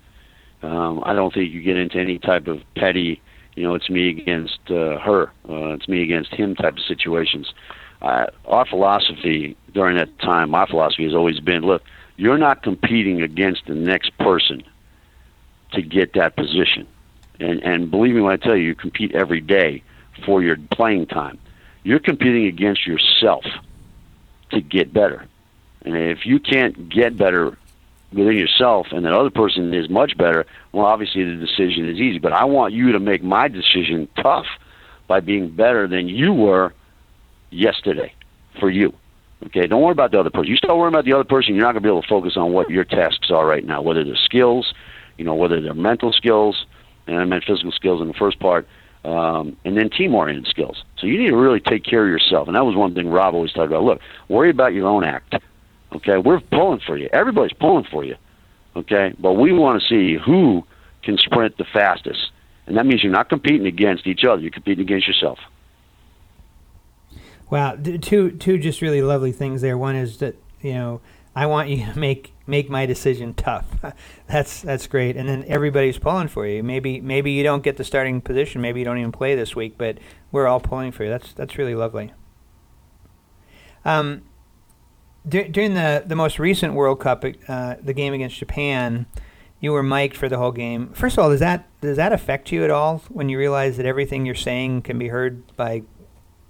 [0.64, 3.22] Um, I don't think you get into any type of petty,
[3.56, 7.54] you know, it's me against uh, her, uh, it's me against him type of situations.
[8.02, 11.84] Uh, our philosophy during that time, my philosophy has always been look,
[12.18, 14.64] you're not competing against the next person
[15.72, 16.88] to get that position.
[17.40, 19.84] And, and believe me when I tell you, you compete every day
[20.26, 21.40] for your playing time.
[21.84, 23.44] You're competing against yourself
[24.52, 25.28] to get better.
[25.84, 27.58] And if you can't get better
[28.14, 32.20] within yourself and that other person is much better, well, obviously the decision is easy.
[32.20, 34.46] But I want you to make my decision tough
[35.08, 36.74] by being better than you were
[37.50, 38.14] yesterday
[38.60, 38.94] for you.
[39.48, 40.52] Okay, don't worry about the other person.
[40.52, 42.38] You start worrying about the other person, you're not going to be able to focus
[42.38, 44.72] on what your tasks are right now, whether they're skills,
[45.18, 46.66] you know, whether they're mental skills,
[47.08, 48.68] and I meant physical skills in the first part,
[49.04, 50.84] um, and then team-oriented skills.
[50.98, 53.34] So you need to really take care of yourself, and that was one thing Rob
[53.34, 53.84] always talked about.
[53.84, 55.36] Look, worry about your own act.
[55.94, 57.10] Okay, we're pulling for you.
[57.12, 58.16] Everybody's pulling for you.
[58.76, 60.64] Okay, but we want to see who
[61.04, 62.32] can sprint the fastest,
[62.68, 64.42] and that means you're not competing against each other.
[64.42, 65.40] You're competing against yourself.
[67.50, 69.78] Wow, two two just really lovely things there.
[69.78, 71.02] One is that you know
[71.36, 73.65] I want you to make make my decision tough.
[74.28, 75.15] that's that's great.
[75.15, 76.62] And then everybody's pulling for you.
[76.63, 78.62] Maybe maybe you don't get the starting position.
[78.62, 79.98] Maybe you don't even play this week, but
[80.32, 81.10] we're all pulling for you.
[81.10, 82.13] That's that's really lovely.
[83.86, 84.24] Um,
[85.28, 89.06] during the the most recent World Cup, uh, the game against Japan,
[89.60, 90.89] you were mic'd for the whole game.
[90.94, 93.86] First of all, does that does that affect you at all when you realize that
[93.86, 95.84] everything you're saying can be heard by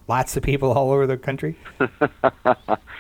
[0.08, 1.58] lots of people all over the country?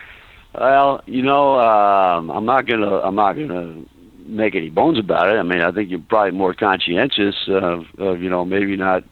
[0.53, 3.83] well, you know, um, I'm not gonna I'm not gonna
[4.25, 5.37] make any bones about it.
[5.37, 9.03] I mean, I think you're probably more conscientious of, of you know maybe not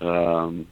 [0.00, 0.66] um,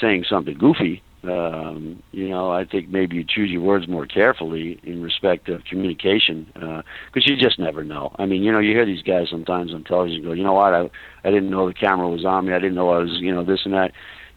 [0.00, 1.02] saying something goofy.
[1.22, 5.62] Um, you know, I think maybe you choose your words more carefully in respect of
[5.64, 8.14] communication because uh, you just never know.
[8.18, 10.72] I mean, you know, you hear these guys sometimes on television go, you know what,
[10.72, 10.88] I
[11.22, 12.54] I didn't know the camera was on me.
[12.54, 13.92] I didn't know I was, you know, this and that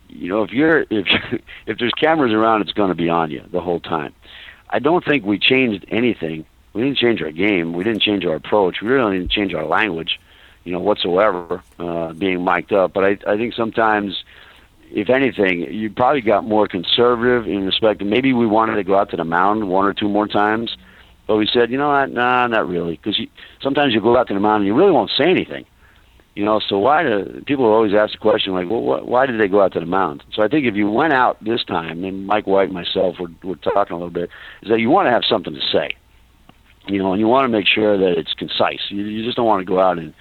[0.09, 1.07] you know, if you're if
[1.65, 4.13] if there's cameras around, it's going to be on you the whole time.
[4.73, 6.45] I don't think we changed anything.
[6.73, 7.73] We didn't change our game.
[7.73, 8.81] We didn't change our approach.
[8.81, 10.19] We really didn't change our language,
[10.63, 12.91] you know, whatsoever, uh, being mic'd up.
[12.91, 14.23] But I I think sometimes,
[14.91, 17.99] if anything, you probably got more conservative in respect.
[17.99, 20.75] To maybe we wanted to go out to the mound one or two more times,
[21.27, 23.19] but we said, you know what, nah, not really, because
[23.61, 25.65] sometimes you go out to the mound and you really won't say anything
[26.35, 29.39] you know, so why do people always ask the question like, well, wh- why did
[29.39, 30.23] they go out to the mound?
[30.33, 33.29] So I think if you went out this time, and Mike White and myself were,
[33.43, 34.29] were talking a little bit,
[34.63, 35.95] is that you want to have something to say,
[36.87, 38.81] you know, and you want to make sure that it's concise.
[38.89, 40.13] You, you just don't want to go out and,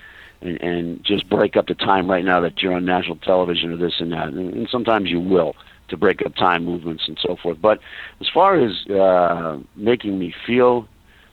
[0.42, 3.76] and and just break up the time right now that you're on national television or
[3.78, 5.54] this and that, and, and sometimes you will
[5.88, 7.58] to break up time movements and so forth.
[7.60, 7.78] But
[8.20, 10.88] as far as uh, making me feel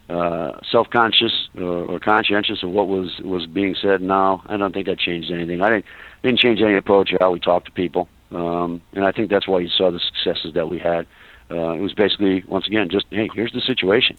[0.09, 4.01] uh, self-conscious or, or conscientious of what was was being said.
[4.01, 5.61] Now, I don't think that changed anything.
[5.61, 5.85] I didn't
[6.23, 9.59] didn't change any approach how we talk to people, um, and I think that's why
[9.59, 11.05] you saw the successes that we had.
[11.51, 14.17] Uh, it was basically once again just hey, here's the situation,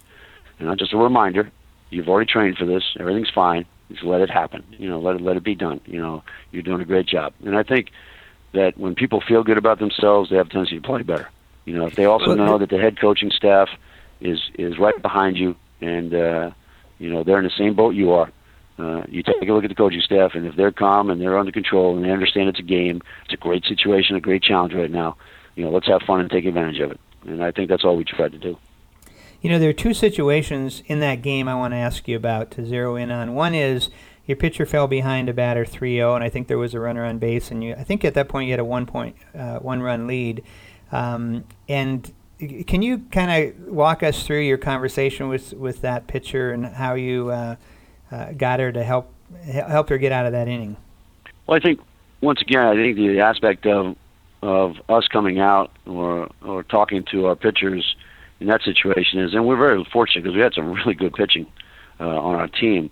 [0.59, 1.51] and not just a reminder.
[1.89, 2.83] You've already trained for this.
[2.97, 3.65] Everything's fine.
[3.89, 4.63] Just let it happen.
[4.71, 5.81] You know, let it let it be done.
[5.85, 7.91] You know, you're doing a great job, and I think
[8.53, 11.29] that when people feel good about themselves, they have a tendency to play better.
[11.65, 13.69] You know, if they also know that the head coaching staff
[14.21, 16.51] is is right behind you and uh,
[16.99, 18.31] you know they're in the same boat you are.
[18.79, 21.37] Uh, you take a look at the coaching staff, and if they're calm and they're
[21.37, 24.73] under control and they understand it's a game, it's a great situation, a great challenge
[24.73, 25.17] right now.
[25.55, 26.99] You know, let's have fun and take advantage of it.
[27.25, 28.57] And I think that's all we tried to do.
[29.41, 32.51] You know, there are two situations in that game I want to ask you about
[32.51, 33.35] to zero in on.
[33.35, 33.89] One is
[34.25, 37.17] your pitcher fell behind a batter 3-0, and I think there was a runner on
[37.17, 39.81] base, and you I think at that point you had a one point uh, one
[39.81, 40.43] run lead.
[40.91, 42.11] Um, and
[42.65, 46.95] can you kind of walk us through your conversation with, with that pitcher and how
[46.95, 47.55] you uh,
[48.11, 49.13] uh, got her to help
[49.45, 50.75] help her get out of that inning?
[51.47, 51.79] Well, I think
[52.21, 53.95] once again, I think the aspect of
[54.41, 57.95] of us coming out or or talking to our pitchers
[58.39, 61.47] in that situation is, and we're very fortunate because we had some really good pitching
[61.99, 62.89] uh, on our team.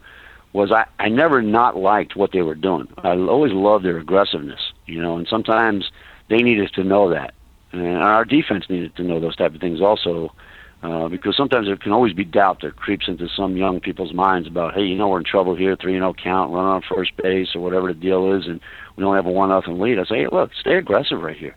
[0.52, 2.88] Was I, I never not liked what they were doing.
[2.98, 4.60] I always loved their aggressiveness.
[4.88, 5.92] You know, and sometimes
[6.30, 7.34] they needed to know that,
[7.72, 10.34] and our defense needed to know those type of things also.
[10.82, 14.48] Uh, because sometimes there can always be doubt that creeps into some young people's minds
[14.48, 16.82] about, hey, you know, we're in trouble here, three and zero oh count, run on
[16.82, 18.62] first base or whatever the deal is, and
[18.96, 20.00] we don't have a one nothing lead.
[20.00, 21.54] I say, hey, look, stay aggressive right here.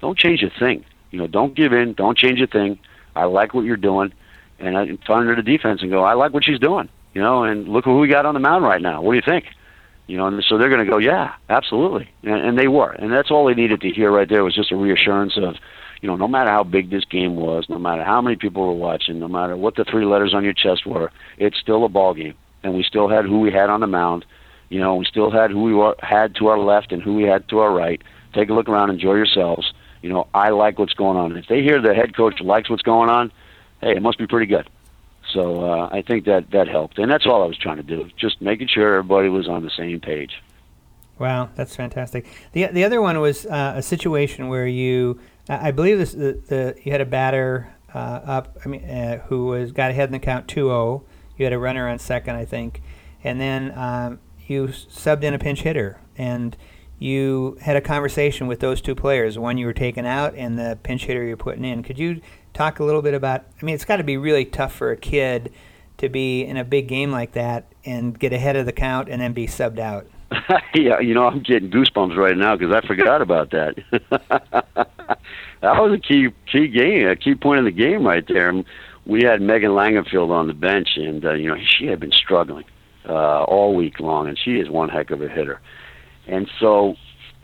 [0.00, 0.84] Don't change a thing.
[1.10, 1.94] You know, don't give in.
[1.94, 2.78] Don't change a thing.
[3.16, 4.12] I like what you're doing,
[4.60, 6.88] and I turn to the defense and go, I like what she's doing.
[7.12, 9.02] You know, and look who we got on the mound right now.
[9.02, 9.46] What do you think?
[10.10, 13.12] You know, and so they're going to go, yeah, absolutely, and, and they were, and
[13.12, 15.54] that's all they needed to hear right there was just a reassurance of,
[16.00, 18.72] you know, no matter how big this game was, no matter how many people were
[18.72, 22.12] watching, no matter what the three letters on your chest were, it's still a ball
[22.12, 24.24] game, and we still had who we had on the mound.
[24.68, 27.22] You know, we still had who we were, had to our left and who we
[27.22, 28.02] had to our right.
[28.34, 29.72] Take a look around, enjoy yourselves.
[30.02, 31.36] You know, I like what's going on.
[31.36, 33.30] If they hear the head coach likes what's going on,
[33.80, 34.68] hey, it must be pretty good.
[35.32, 38.08] So uh, I think that that helped, and that's all I was trying to do,
[38.16, 40.42] just making sure everybody was on the same page.
[41.18, 42.26] Wow, that's fantastic.
[42.52, 46.74] the The other one was uh, a situation where you, I believe this, the, the
[46.82, 50.18] you had a batter uh, up, I mean, uh, who was got ahead in the
[50.18, 51.02] count 2-0.
[51.36, 52.82] You had a runner on second, I think,
[53.22, 56.56] and then um, you subbed in a pinch hitter, and
[56.98, 60.78] you had a conversation with those two players, one you were taking out and the
[60.82, 61.82] pinch hitter you're putting in.
[61.82, 62.20] Could you
[62.60, 63.46] talk a little bit about?
[63.60, 65.52] I mean, it's got to be really tough for a kid
[65.96, 69.20] to be in a big game like that and get ahead of the count and
[69.20, 70.06] then be subbed out.
[70.74, 73.76] yeah, you know, I'm getting goosebumps right now because I forgot about that.
[73.90, 75.18] that
[75.62, 78.52] was a key key game, a key point in the game right there.
[79.06, 82.66] We had Megan Langenfeld on the bench, and uh, you know she had been struggling
[83.08, 85.60] uh, all week long, and she is one heck of a hitter.
[86.28, 86.94] And so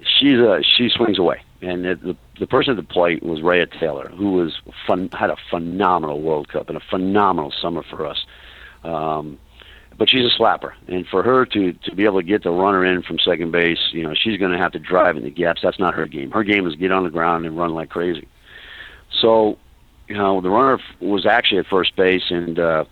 [0.03, 4.09] she's a she swings away, and the the person at the plate was Rhea Taylor,
[4.09, 8.25] who was fun, had a phenomenal World Cup and a phenomenal summer for us.
[8.85, 9.39] Um,
[9.99, 12.85] but she's a slapper, and for her to to be able to get the runner
[12.85, 15.63] in from second base, you know, she's going to have to drive in the gaps.
[15.63, 16.31] That's not her game.
[16.31, 18.29] Her game is get on the ground and run like crazy.
[19.21, 19.59] So,
[20.09, 22.85] you know, the runner was actually at first base, and uh,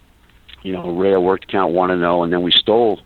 [0.62, 3.00] you know, Rhea worked count one and zero, and then we stole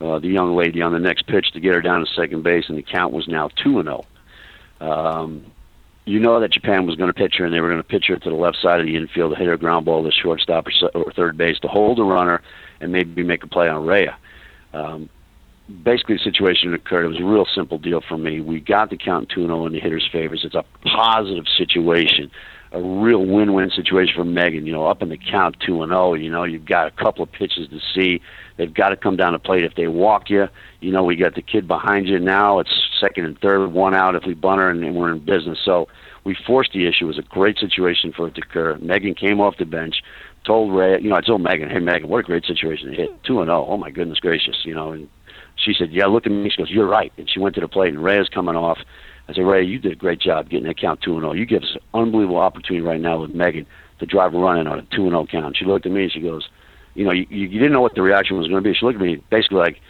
[0.00, 2.66] uh, the young lady on the next pitch to get her down to second base,
[2.68, 4.04] and the count was now two and zero.
[4.82, 5.46] Um,
[6.04, 8.06] you know that Japan was going to pitch her, and they were going to pitch
[8.08, 10.66] her to the left side of the infield to hit her ground ball to shortstop
[10.66, 12.42] or, or third base to hold the runner
[12.80, 14.16] and maybe make a play on Rhea.
[14.74, 15.08] Um,
[15.84, 17.04] basically, the situation occurred.
[17.04, 18.40] It was a real simple deal for me.
[18.40, 20.42] We got the count 2 0 in the hitter's favors.
[20.44, 22.32] It's a positive situation,
[22.72, 24.66] a real win win situation for Megan.
[24.66, 27.22] You know, up in the count 2 and 0, you know, you've got a couple
[27.22, 28.20] of pitches to see.
[28.62, 29.64] They've got to come down to plate.
[29.64, 30.46] If they walk you,
[30.78, 32.60] you know, we got the kid behind you now.
[32.60, 32.70] It's
[33.00, 35.58] second and third, one out if we bunter, and, we're in business.
[35.64, 35.88] So
[36.22, 37.06] we forced the issue.
[37.06, 38.78] It was a great situation for it to occur.
[38.78, 39.96] Megan came off the bench,
[40.46, 43.24] told Ray, you know, I told Megan, hey, Megan, what a great situation to hit.
[43.24, 43.66] 2 and 0.
[43.68, 44.92] Oh, my goodness gracious, you know.
[44.92, 45.08] And
[45.56, 46.48] she said, yeah, look at me.
[46.48, 47.12] She goes, you're right.
[47.18, 48.78] And she went to the plate, and Ray is coming off.
[49.28, 51.32] I said, Ray, you did a great job getting that count 2 and 0.
[51.32, 53.66] You give us an unbelievable opportunity right now with Megan
[53.98, 55.56] to drive a run on a 2 and 0 count.
[55.56, 56.48] She looked at me and she goes,
[56.94, 58.74] you know, you, you didn't know what the reaction was going to be.
[58.74, 59.80] She looked at me basically like,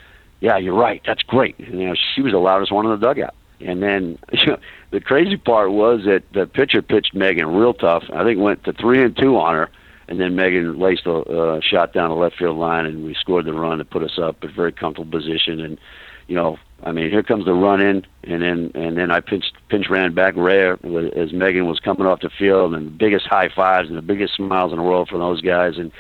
[0.41, 1.01] yeah, you're right.
[1.07, 1.59] That's great.
[1.59, 3.35] And, you know, she was the loudest one in the dugout.
[3.61, 4.59] And then you know,
[4.91, 8.05] the crazy part was that the pitcher pitched Megan real tough.
[8.13, 9.71] I think went to three and two on her,
[10.09, 13.47] and then Megan laced a uh, shot down the left field line, and we scored
[13.47, 15.61] the run to put us up a very comfortable position.
[15.61, 15.79] And
[16.27, 19.53] you know, I mean, here comes the run in, and then and then I pinch
[19.69, 20.75] pinch ran back Rhea
[21.17, 24.35] as Megan was coming off the field, and the biggest high fives and the biggest
[24.35, 25.79] smiles in the world from those guys.
[25.79, 25.93] And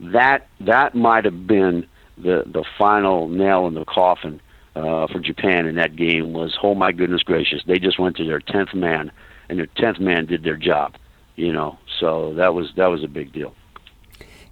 [0.00, 1.86] that that might have been
[2.16, 4.40] the the final nail in the coffin
[4.76, 8.24] uh, for Japan in that game was, oh my goodness gracious, they just went to
[8.24, 9.10] their tenth man,
[9.48, 10.94] and their tenth man did their job,
[11.36, 11.78] you know.
[11.98, 13.54] So that was that was a big deal.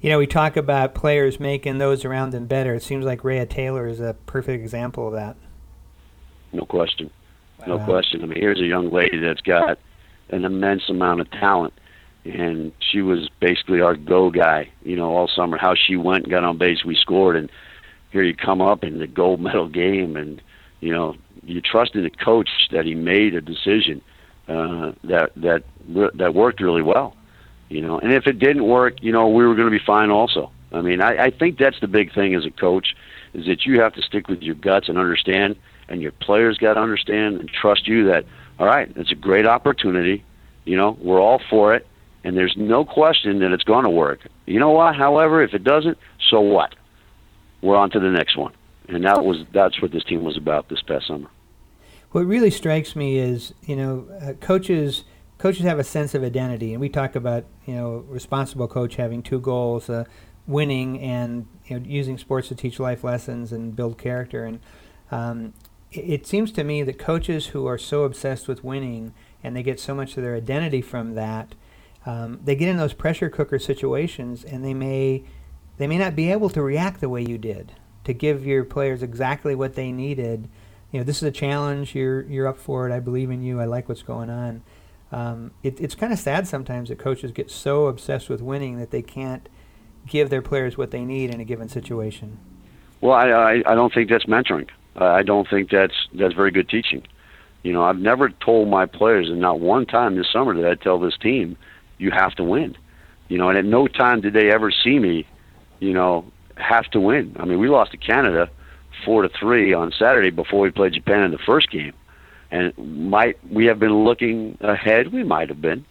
[0.00, 2.74] You know, we talk about players making those around them better.
[2.74, 5.36] It seems like Rhea Taylor is a perfect example of that.
[6.52, 7.10] No question,
[7.66, 7.84] no wow.
[7.84, 8.22] question.
[8.22, 9.78] I mean, here's a young lady that's got
[10.30, 11.74] an immense amount of talent,
[12.28, 15.56] and she was basically our go guy, you know, all summer.
[15.56, 17.50] How she went, got on base, we scored, and
[18.10, 20.42] here you come up in the gold medal game, and
[20.80, 24.02] you know you trust in the coach that he made a decision
[24.48, 25.62] uh, that that
[26.14, 27.14] that worked really well.
[27.68, 30.10] You know, and if it didn't work, you know we were going to be fine
[30.10, 30.50] also.
[30.72, 32.94] I mean, I, I think that's the big thing as a coach
[33.32, 35.56] is that you have to stick with your guts and understand,
[35.88, 38.24] and your players got to understand and trust you that
[38.58, 40.24] all right, it's a great opportunity.
[40.64, 41.86] You know, we're all for it,
[42.24, 44.20] and there's no question that it's going to work.
[44.46, 44.96] You know what?
[44.96, 45.98] However, if it doesn't,
[46.30, 46.74] so what?
[47.60, 48.52] we're on to the next one.
[48.88, 51.28] And that was that's what this team was about this past summer.
[52.12, 55.04] What really strikes me is, you know, uh, coaches
[55.36, 59.22] coaches have a sense of identity, and we talk about, you know, responsible coach having
[59.22, 60.04] two goals: uh,
[60.46, 64.44] winning and you know, using sports to teach life lessons and build character.
[64.44, 64.60] And
[65.10, 65.52] um,
[65.92, 69.12] it seems to me that coaches who are so obsessed with winning
[69.44, 71.54] and they get so much of their identity from that,
[72.08, 75.24] um, they get in those pressure cooker situations and they may
[75.76, 77.72] they may not be able to react the way you did
[78.04, 80.48] to give your players exactly what they needed.
[80.90, 81.94] You know, this is a challenge.
[81.94, 82.94] You're you're up for it.
[82.94, 83.60] I believe in you.
[83.60, 84.62] I like what's going on.
[85.12, 88.90] Um, it, it's kind of sad sometimes that coaches get so obsessed with winning that
[88.90, 89.46] they can't
[90.06, 92.38] give their players what they need in a given situation.
[93.02, 94.70] Well, I I, I don't think that's mentoring.
[94.96, 97.02] I don't think that's that's very good teaching.
[97.62, 100.74] You know, I've never told my players, and not one time this summer did I
[100.74, 101.58] tell this team,
[101.98, 102.76] you have to win.
[103.28, 105.26] You know, and at no time did they ever see me,
[105.80, 106.24] you know,
[106.56, 107.36] have to win.
[107.38, 108.50] I mean, we lost to Canada
[109.04, 111.92] four to three on Saturday before we played Japan in the first game,
[112.50, 115.12] and might we have been looking ahead?
[115.12, 115.84] We might have been,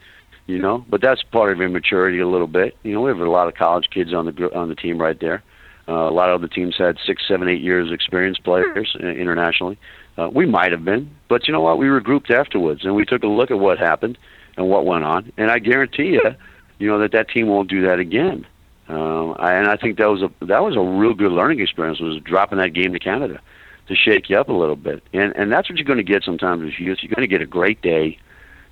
[0.48, 2.76] you know, but that's part of immaturity a little bit.
[2.84, 5.20] You know, we have a lot of college kids on the on the team right
[5.20, 5.44] there.
[5.88, 9.78] Uh, a lot of other teams had six, seven, eight years experience players uh, internationally.
[10.18, 11.78] Uh, we might have been, but you know what?
[11.78, 14.18] We regrouped afterwards and we took a look at what happened
[14.58, 15.32] and what went on.
[15.38, 16.36] And I guarantee you,
[16.80, 18.46] you know that that team won't do that again.
[18.90, 22.00] Um, I, and I think that was a that was a real good learning experience.
[22.00, 23.40] Was dropping that game to Canada
[23.88, 25.04] to shake you up a little bit.
[25.14, 27.00] And and that's what you're going to get sometimes with youth.
[27.02, 28.18] You're going to get a great day.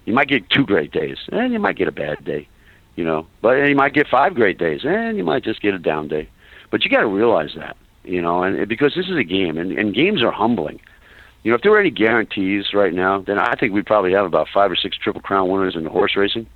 [0.05, 2.47] You might get two great days, and you might get a bad day.
[2.95, 5.79] You know, but you might get five great days, and you might just get a
[5.79, 6.29] down day.
[6.71, 9.77] But you got to realize that, you know, and because this is a game, and,
[9.77, 10.79] and games are humbling.
[11.45, 14.25] You know, if there were any guarantees right now, then I think we'd probably have
[14.25, 16.47] about five or six Triple Crown winners in the horse racing.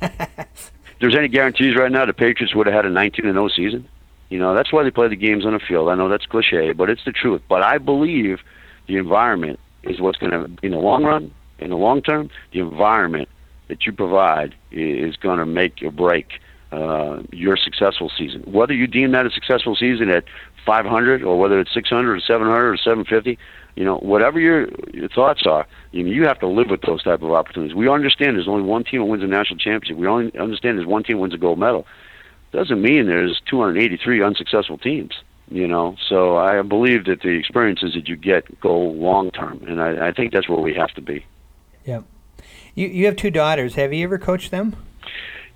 [0.00, 3.48] if there's any guarantees right now, the Patriots would have had a 19 and 0
[3.48, 3.86] season.
[4.30, 5.90] You know, that's why they play the games on the field.
[5.90, 7.42] I know that's cliche, but it's the truth.
[7.46, 8.38] But I believe
[8.86, 12.60] the environment is what's going to, in the long run, in the long term, the
[12.60, 13.28] environment
[13.68, 16.40] that you provide is going to make or break
[16.72, 18.42] uh, your successful season.
[18.42, 20.24] Whether you deem that a successful season at
[20.64, 23.38] 500 or whether it's 600 or 700 or 750,
[23.76, 27.02] you know, whatever your your thoughts are, you know, you have to live with those
[27.02, 27.74] type of opportunities.
[27.74, 29.96] We understand there's only one team that wins a national championship.
[29.98, 31.86] We only understand there's one team wins a gold medal.
[32.52, 35.12] Doesn't mean there's 283 unsuccessful teams.
[35.48, 39.80] You know, so I believe that the experiences that you get go long term, and
[39.80, 41.24] I, I think that's where we have to be.
[41.84, 42.02] Yeah.
[42.74, 43.76] You you have two daughters.
[43.76, 44.74] Have you ever coached them?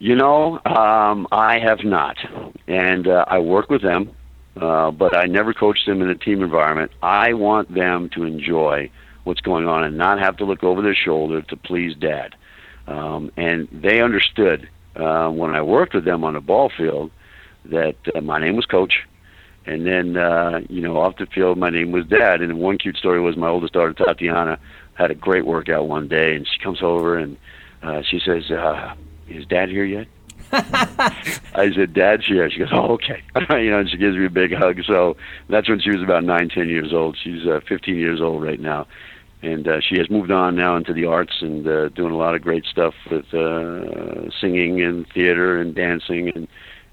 [0.02, 2.16] You know, um, I have not,
[2.66, 4.10] and uh, I work with them,
[4.56, 6.90] uh, but I never coach them in a team environment.
[7.02, 8.90] I want them to enjoy
[9.24, 12.34] what's going on and not have to look over their shoulder to please dad.
[12.86, 17.10] Um, and they understood uh, when I worked with them on the ball field
[17.66, 19.06] that uh, my name was Coach,
[19.66, 22.40] and then uh, you know off the field my name was Dad.
[22.40, 24.58] And one cute story was my oldest daughter Tatiana
[24.94, 27.36] had a great workout one day, and she comes over and
[27.82, 28.50] uh, she says.
[28.50, 28.94] Uh,
[29.30, 30.06] is dad here yet?
[30.52, 32.50] I said, Dad's here.
[32.50, 33.22] She goes, Oh, okay.
[33.62, 34.80] you know, and she gives me a big hug.
[34.86, 35.16] So
[35.48, 37.16] that's when she was about nine, ten years old.
[37.22, 38.86] She's uh, 15 years old right now.
[39.42, 42.34] And uh, she has moved on now into the arts and uh, doing a lot
[42.34, 46.28] of great stuff with uh, singing and theater and dancing.
[46.28, 46.46] And,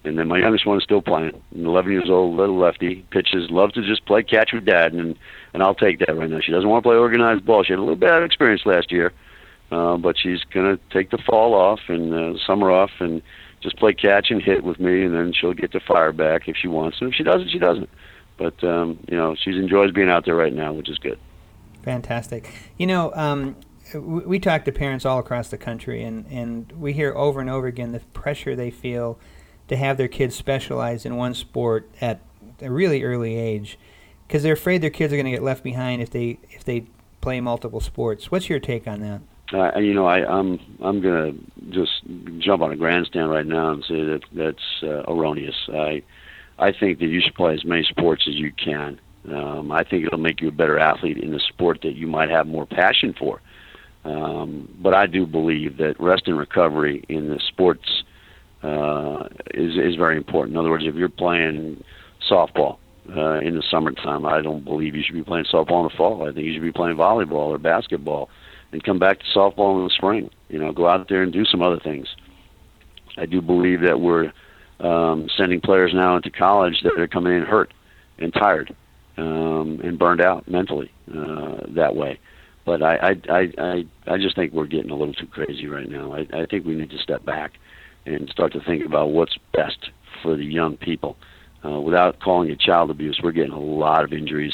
[0.06, 1.42] and then my youngest one is still playing.
[1.56, 4.94] 11 years old, little lefty, pitches, loves to just play catch with dad.
[4.94, 5.18] And,
[5.54, 6.40] and I'll take that right now.
[6.40, 7.64] She doesn't want to play organized ball.
[7.64, 9.12] She had a little bad experience last year
[9.72, 13.22] uh, but she's going to take the fall off and uh, summer off and
[13.62, 16.56] just play catch and hit with me, and then she'll get the fire back if
[16.56, 16.98] she wants.
[17.02, 17.90] And if she doesn't, she doesn't.
[18.38, 21.20] But um, you know, she enjoys being out there right now, which is good.
[21.84, 22.52] Fantastic.
[22.78, 23.56] You know, um,
[23.96, 27.68] we talk to parents all across the country, and, and we hear over and over
[27.68, 29.18] again the pressure they feel
[29.68, 32.22] to have their kids specialize in one sport at
[32.62, 33.78] a really early age
[34.28, 36.86] because they're afraid their kids are going to get left behind if they if they
[37.22, 38.32] play multiple sports.
[38.32, 39.22] What's your take on that?
[39.54, 41.34] Uh, you know, I, I'm I'm gonna
[41.70, 42.04] just
[42.40, 45.56] jump on a grandstand right now and say that that's uh, erroneous.
[45.70, 46.04] I
[46.60, 49.00] I think that you should play as many sports as you can.
[49.30, 52.30] Um, I think it'll make you a better athlete in the sport that you might
[52.30, 53.42] have more passion for.
[54.06, 58.04] Um, but I do believe that rest and recovery in the sports
[58.64, 60.56] uh, is is very important.
[60.56, 61.84] In other words, if you're playing
[62.30, 62.78] softball
[63.16, 66.28] uh, in the summertime, I don't believe you should be playing softball in the fall.
[66.28, 68.30] I think you should be playing volleyball or basketball
[68.72, 70.30] and come back to softball in the spring.
[70.50, 72.08] You know, go out there and do some other things.
[73.18, 74.32] I do believe that we're
[74.80, 77.74] um, sending players now into college that are coming in hurt
[78.20, 78.76] and tired
[79.18, 82.20] um, and burned out mentally uh, that way.
[82.66, 86.14] But I, I, I, I, just think we're getting a little too crazy right now.
[86.14, 87.54] I, I think we need to step back
[88.06, 89.90] and start to think about what's best
[90.22, 91.18] for the young people.
[91.66, 94.54] Uh, without calling it child abuse, we're getting a lot of injuries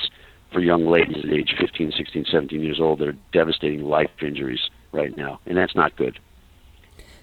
[0.54, 4.70] for young ladies at age 15, 16, 17 years old that are devastating life injuries
[4.92, 6.20] right now, and that's not good.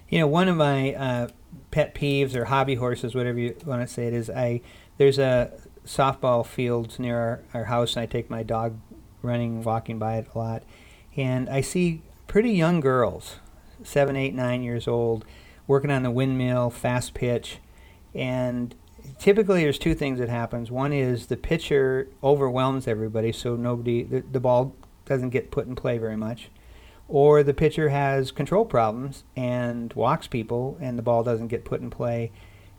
[0.09, 1.27] You know, one of my uh,
[1.71, 4.61] pet peeves or hobby horses, whatever you want to say it is, I
[4.97, 5.51] there's a
[5.85, 8.77] softball field near our, our house, and I take my dog
[9.21, 10.63] running, walking by it a lot,
[11.15, 13.37] and I see pretty young girls,
[13.83, 15.25] seven, eight, nine years old,
[15.65, 17.59] working on the windmill, fast pitch,
[18.13, 18.75] and
[19.19, 20.71] typically there's two things that happens.
[20.71, 24.75] One is the pitcher overwhelms everybody, so nobody the, the ball
[25.05, 26.49] doesn't get put in play very much,
[27.07, 31.81] or the pitcher has control problems and walks people, and the ball doesn't get put
[31.81, 32.31] in play.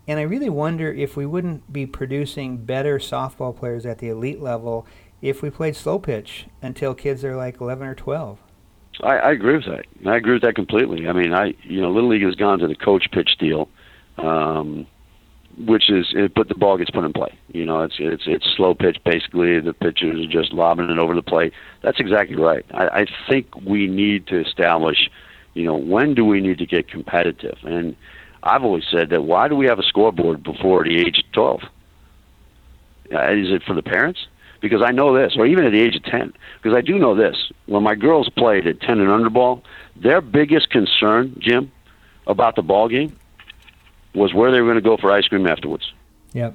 [0.08, 4.40] And I really wonder if we wouldn't be producing better softball players at the elite
[4.40, 4.86] level
[5.20, 8.38] if we played slow pitch until kids are like 11 or 12.
[9.00, 9.86] I, I agree with that.
[10.06, 11.08] I agree with that completely.
[11.08, 13.68] I mean, I you know, Little League has gone to the coach pitch deal.
[14.18, 14.86] Um,
[15.58, 17.38] which is it, but the ball gets put in play.
[17.48, 19.60] You know, it's it's it's slow pitch basically.
[19.60, 21.52] The pitchers are just lobbing it over the plate.
[21.82, 22.64] That's exactly right.
[22.72, 25.10] I, I think we need to establish,
[25.54, 27.58] you know, when do we need to get competitive?
[27.62, 27.96] And
[28.42, 31.62] I've always said that why do we have a scoreboard before the age of twelve?
[33.12, 34.26] Uh, is it for the parents?
[34.60, 36.32] Because I know this, or even at the age of ten.
[36.62, 37.50] Because I do know this.
[37.66, 39.62] When my girls played at ten and under ball,
[39.96, 41.70] their biggest concern, Jim,
[42.26, 43.16] about the ball game
[44.14, 45.92] was where they were going to go for ice cream afterwards.
[46.32, 46.54] Yep.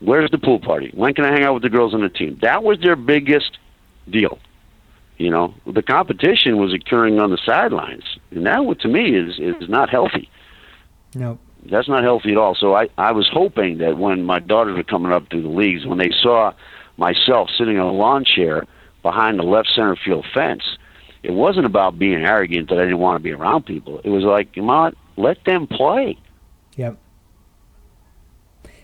[0.00, 0.90] Where's the pool party?
[0.94, 2.38] When can I hang out with the girls on the team?
[2.42, 3.58] That was their biggest
[4.10, 4.38] deal.
[5.18, 8.02] You know, the competition was occurring on the sidelines,
[8.32, 10.28] and that, to me, is is not healthy.
[11.14, 11.38] No.
[11.64, 12.56] That's not healthy at all.
[12.56, 15.86] So I I was hoping that when my daughters were coming up through the leagues,
[15.86, 16.52] when they saw
[16.96, 18.66] myself sitting on a lawn chair
[19.02, 20.64] behind the left center field fence,
[21.22, 24.00] it wasn't about being arrogant that I didn't want to be around people.
[24.02, 26.18] It was like, come on, let them play.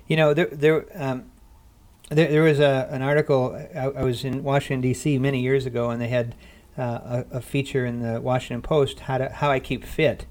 [0.08, 1.30] You know, there there um,
[2.10, 3.54] there, there was a an article.
[3.74, 5.18] I, I was in Washington D.C.
[5.18, 6.34] many years ago, and they had
[6.76, 10.26] uh, a, a, feature in the Washington Post how to how I keep fit,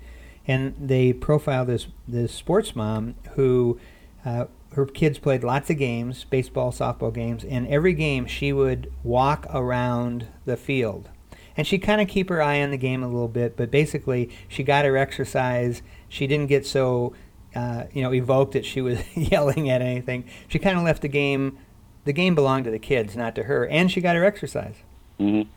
[0.48, 3.80] and they profiled this this sports mom who.
[4.26, 8.92] Uh, her kids played lots of games, baseball, softball games, and every game she would
[9.02, 11.10] walk around the field.
[11.56, 14.30] And she'd kind of keep her eye on the game a little bit, but basically
[14.48, 15.82] she got her exercise.
[16.10, 17.14] She didn't get so
[17.58, 20.26] uh, you know, evoked that she was yelling at anything.
[20.48, 21.58] She kind of left the game.
[22.06, 24.76] The game belonged to the kids, not to her, and she got her exercise.
[25.20, 25.48] Mhm.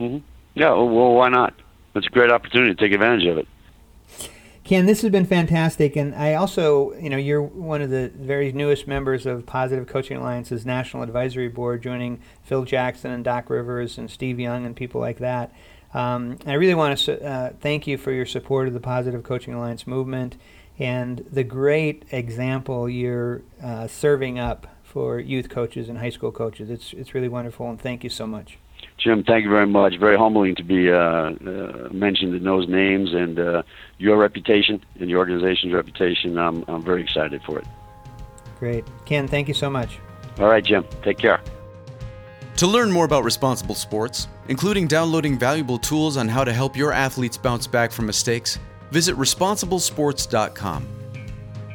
[0.00, 0.22] Mhm.
[0.54, 0.70] Yeah.
[0.70, 1.54] Well, why not?
[1.94, 3.46] It's a great opportunity to take advantage of it.
[4.64, 8.52] Ken, this has been fantastic, and I also, you know, you're one of the very
[8.52, 13.96] newest members of Positive Coaching Alliance's National Advisory Board, joining Phil Jackson and Doc Rivers
[13.96, 15.54] and Steve Young and people like that.
[15.94, 19.54] Um, I really want to uh, thank you for your support of the Positive Coaching
[19.54, 20.36] Alliance movement
[20.78, 26.70] and the great example you're uh, serving up for youth coaches and high school coaches.
[26.70, 28.58] It's it's really wonderful, and thank you so much.
[28.96, 29.96] Jim, thank you very much.
[29.98, 33.62] Very humbling to be uh, uh, mentioned in those names and uh,
[33.98, 36.36] your reputation and your organization's reputation.
[36.36, 37.66] I'm, I'm very excited for it.
[38.58, 38.84] Great.
[39.04, 40.00] Ken, thank you so much.
[40.40, 40.84] All right, Jim.
[41.02, 41.40] Take care.
[42.56, 46.92] To learn more about responsible sports, including downloading valuable tools on how to help your
[46.92, 48.58] athletes bounce back from mistakes,
[48.90, 50.86] visit responsiblesports.com.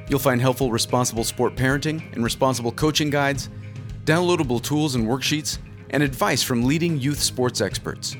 [0.09, 3.49] You'll find helpful responsible sport parenting and responsible coaching guides,
[4.05, 5.57] downloadable tools and worksheets,
[5.89, 8.15] and advice from leading youth sports experts.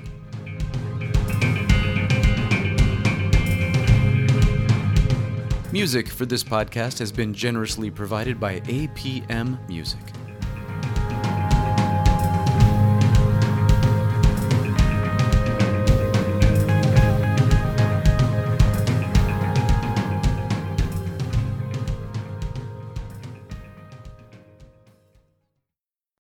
[5.74, 10.00] Music for this podcast has been generously provided by APM Music.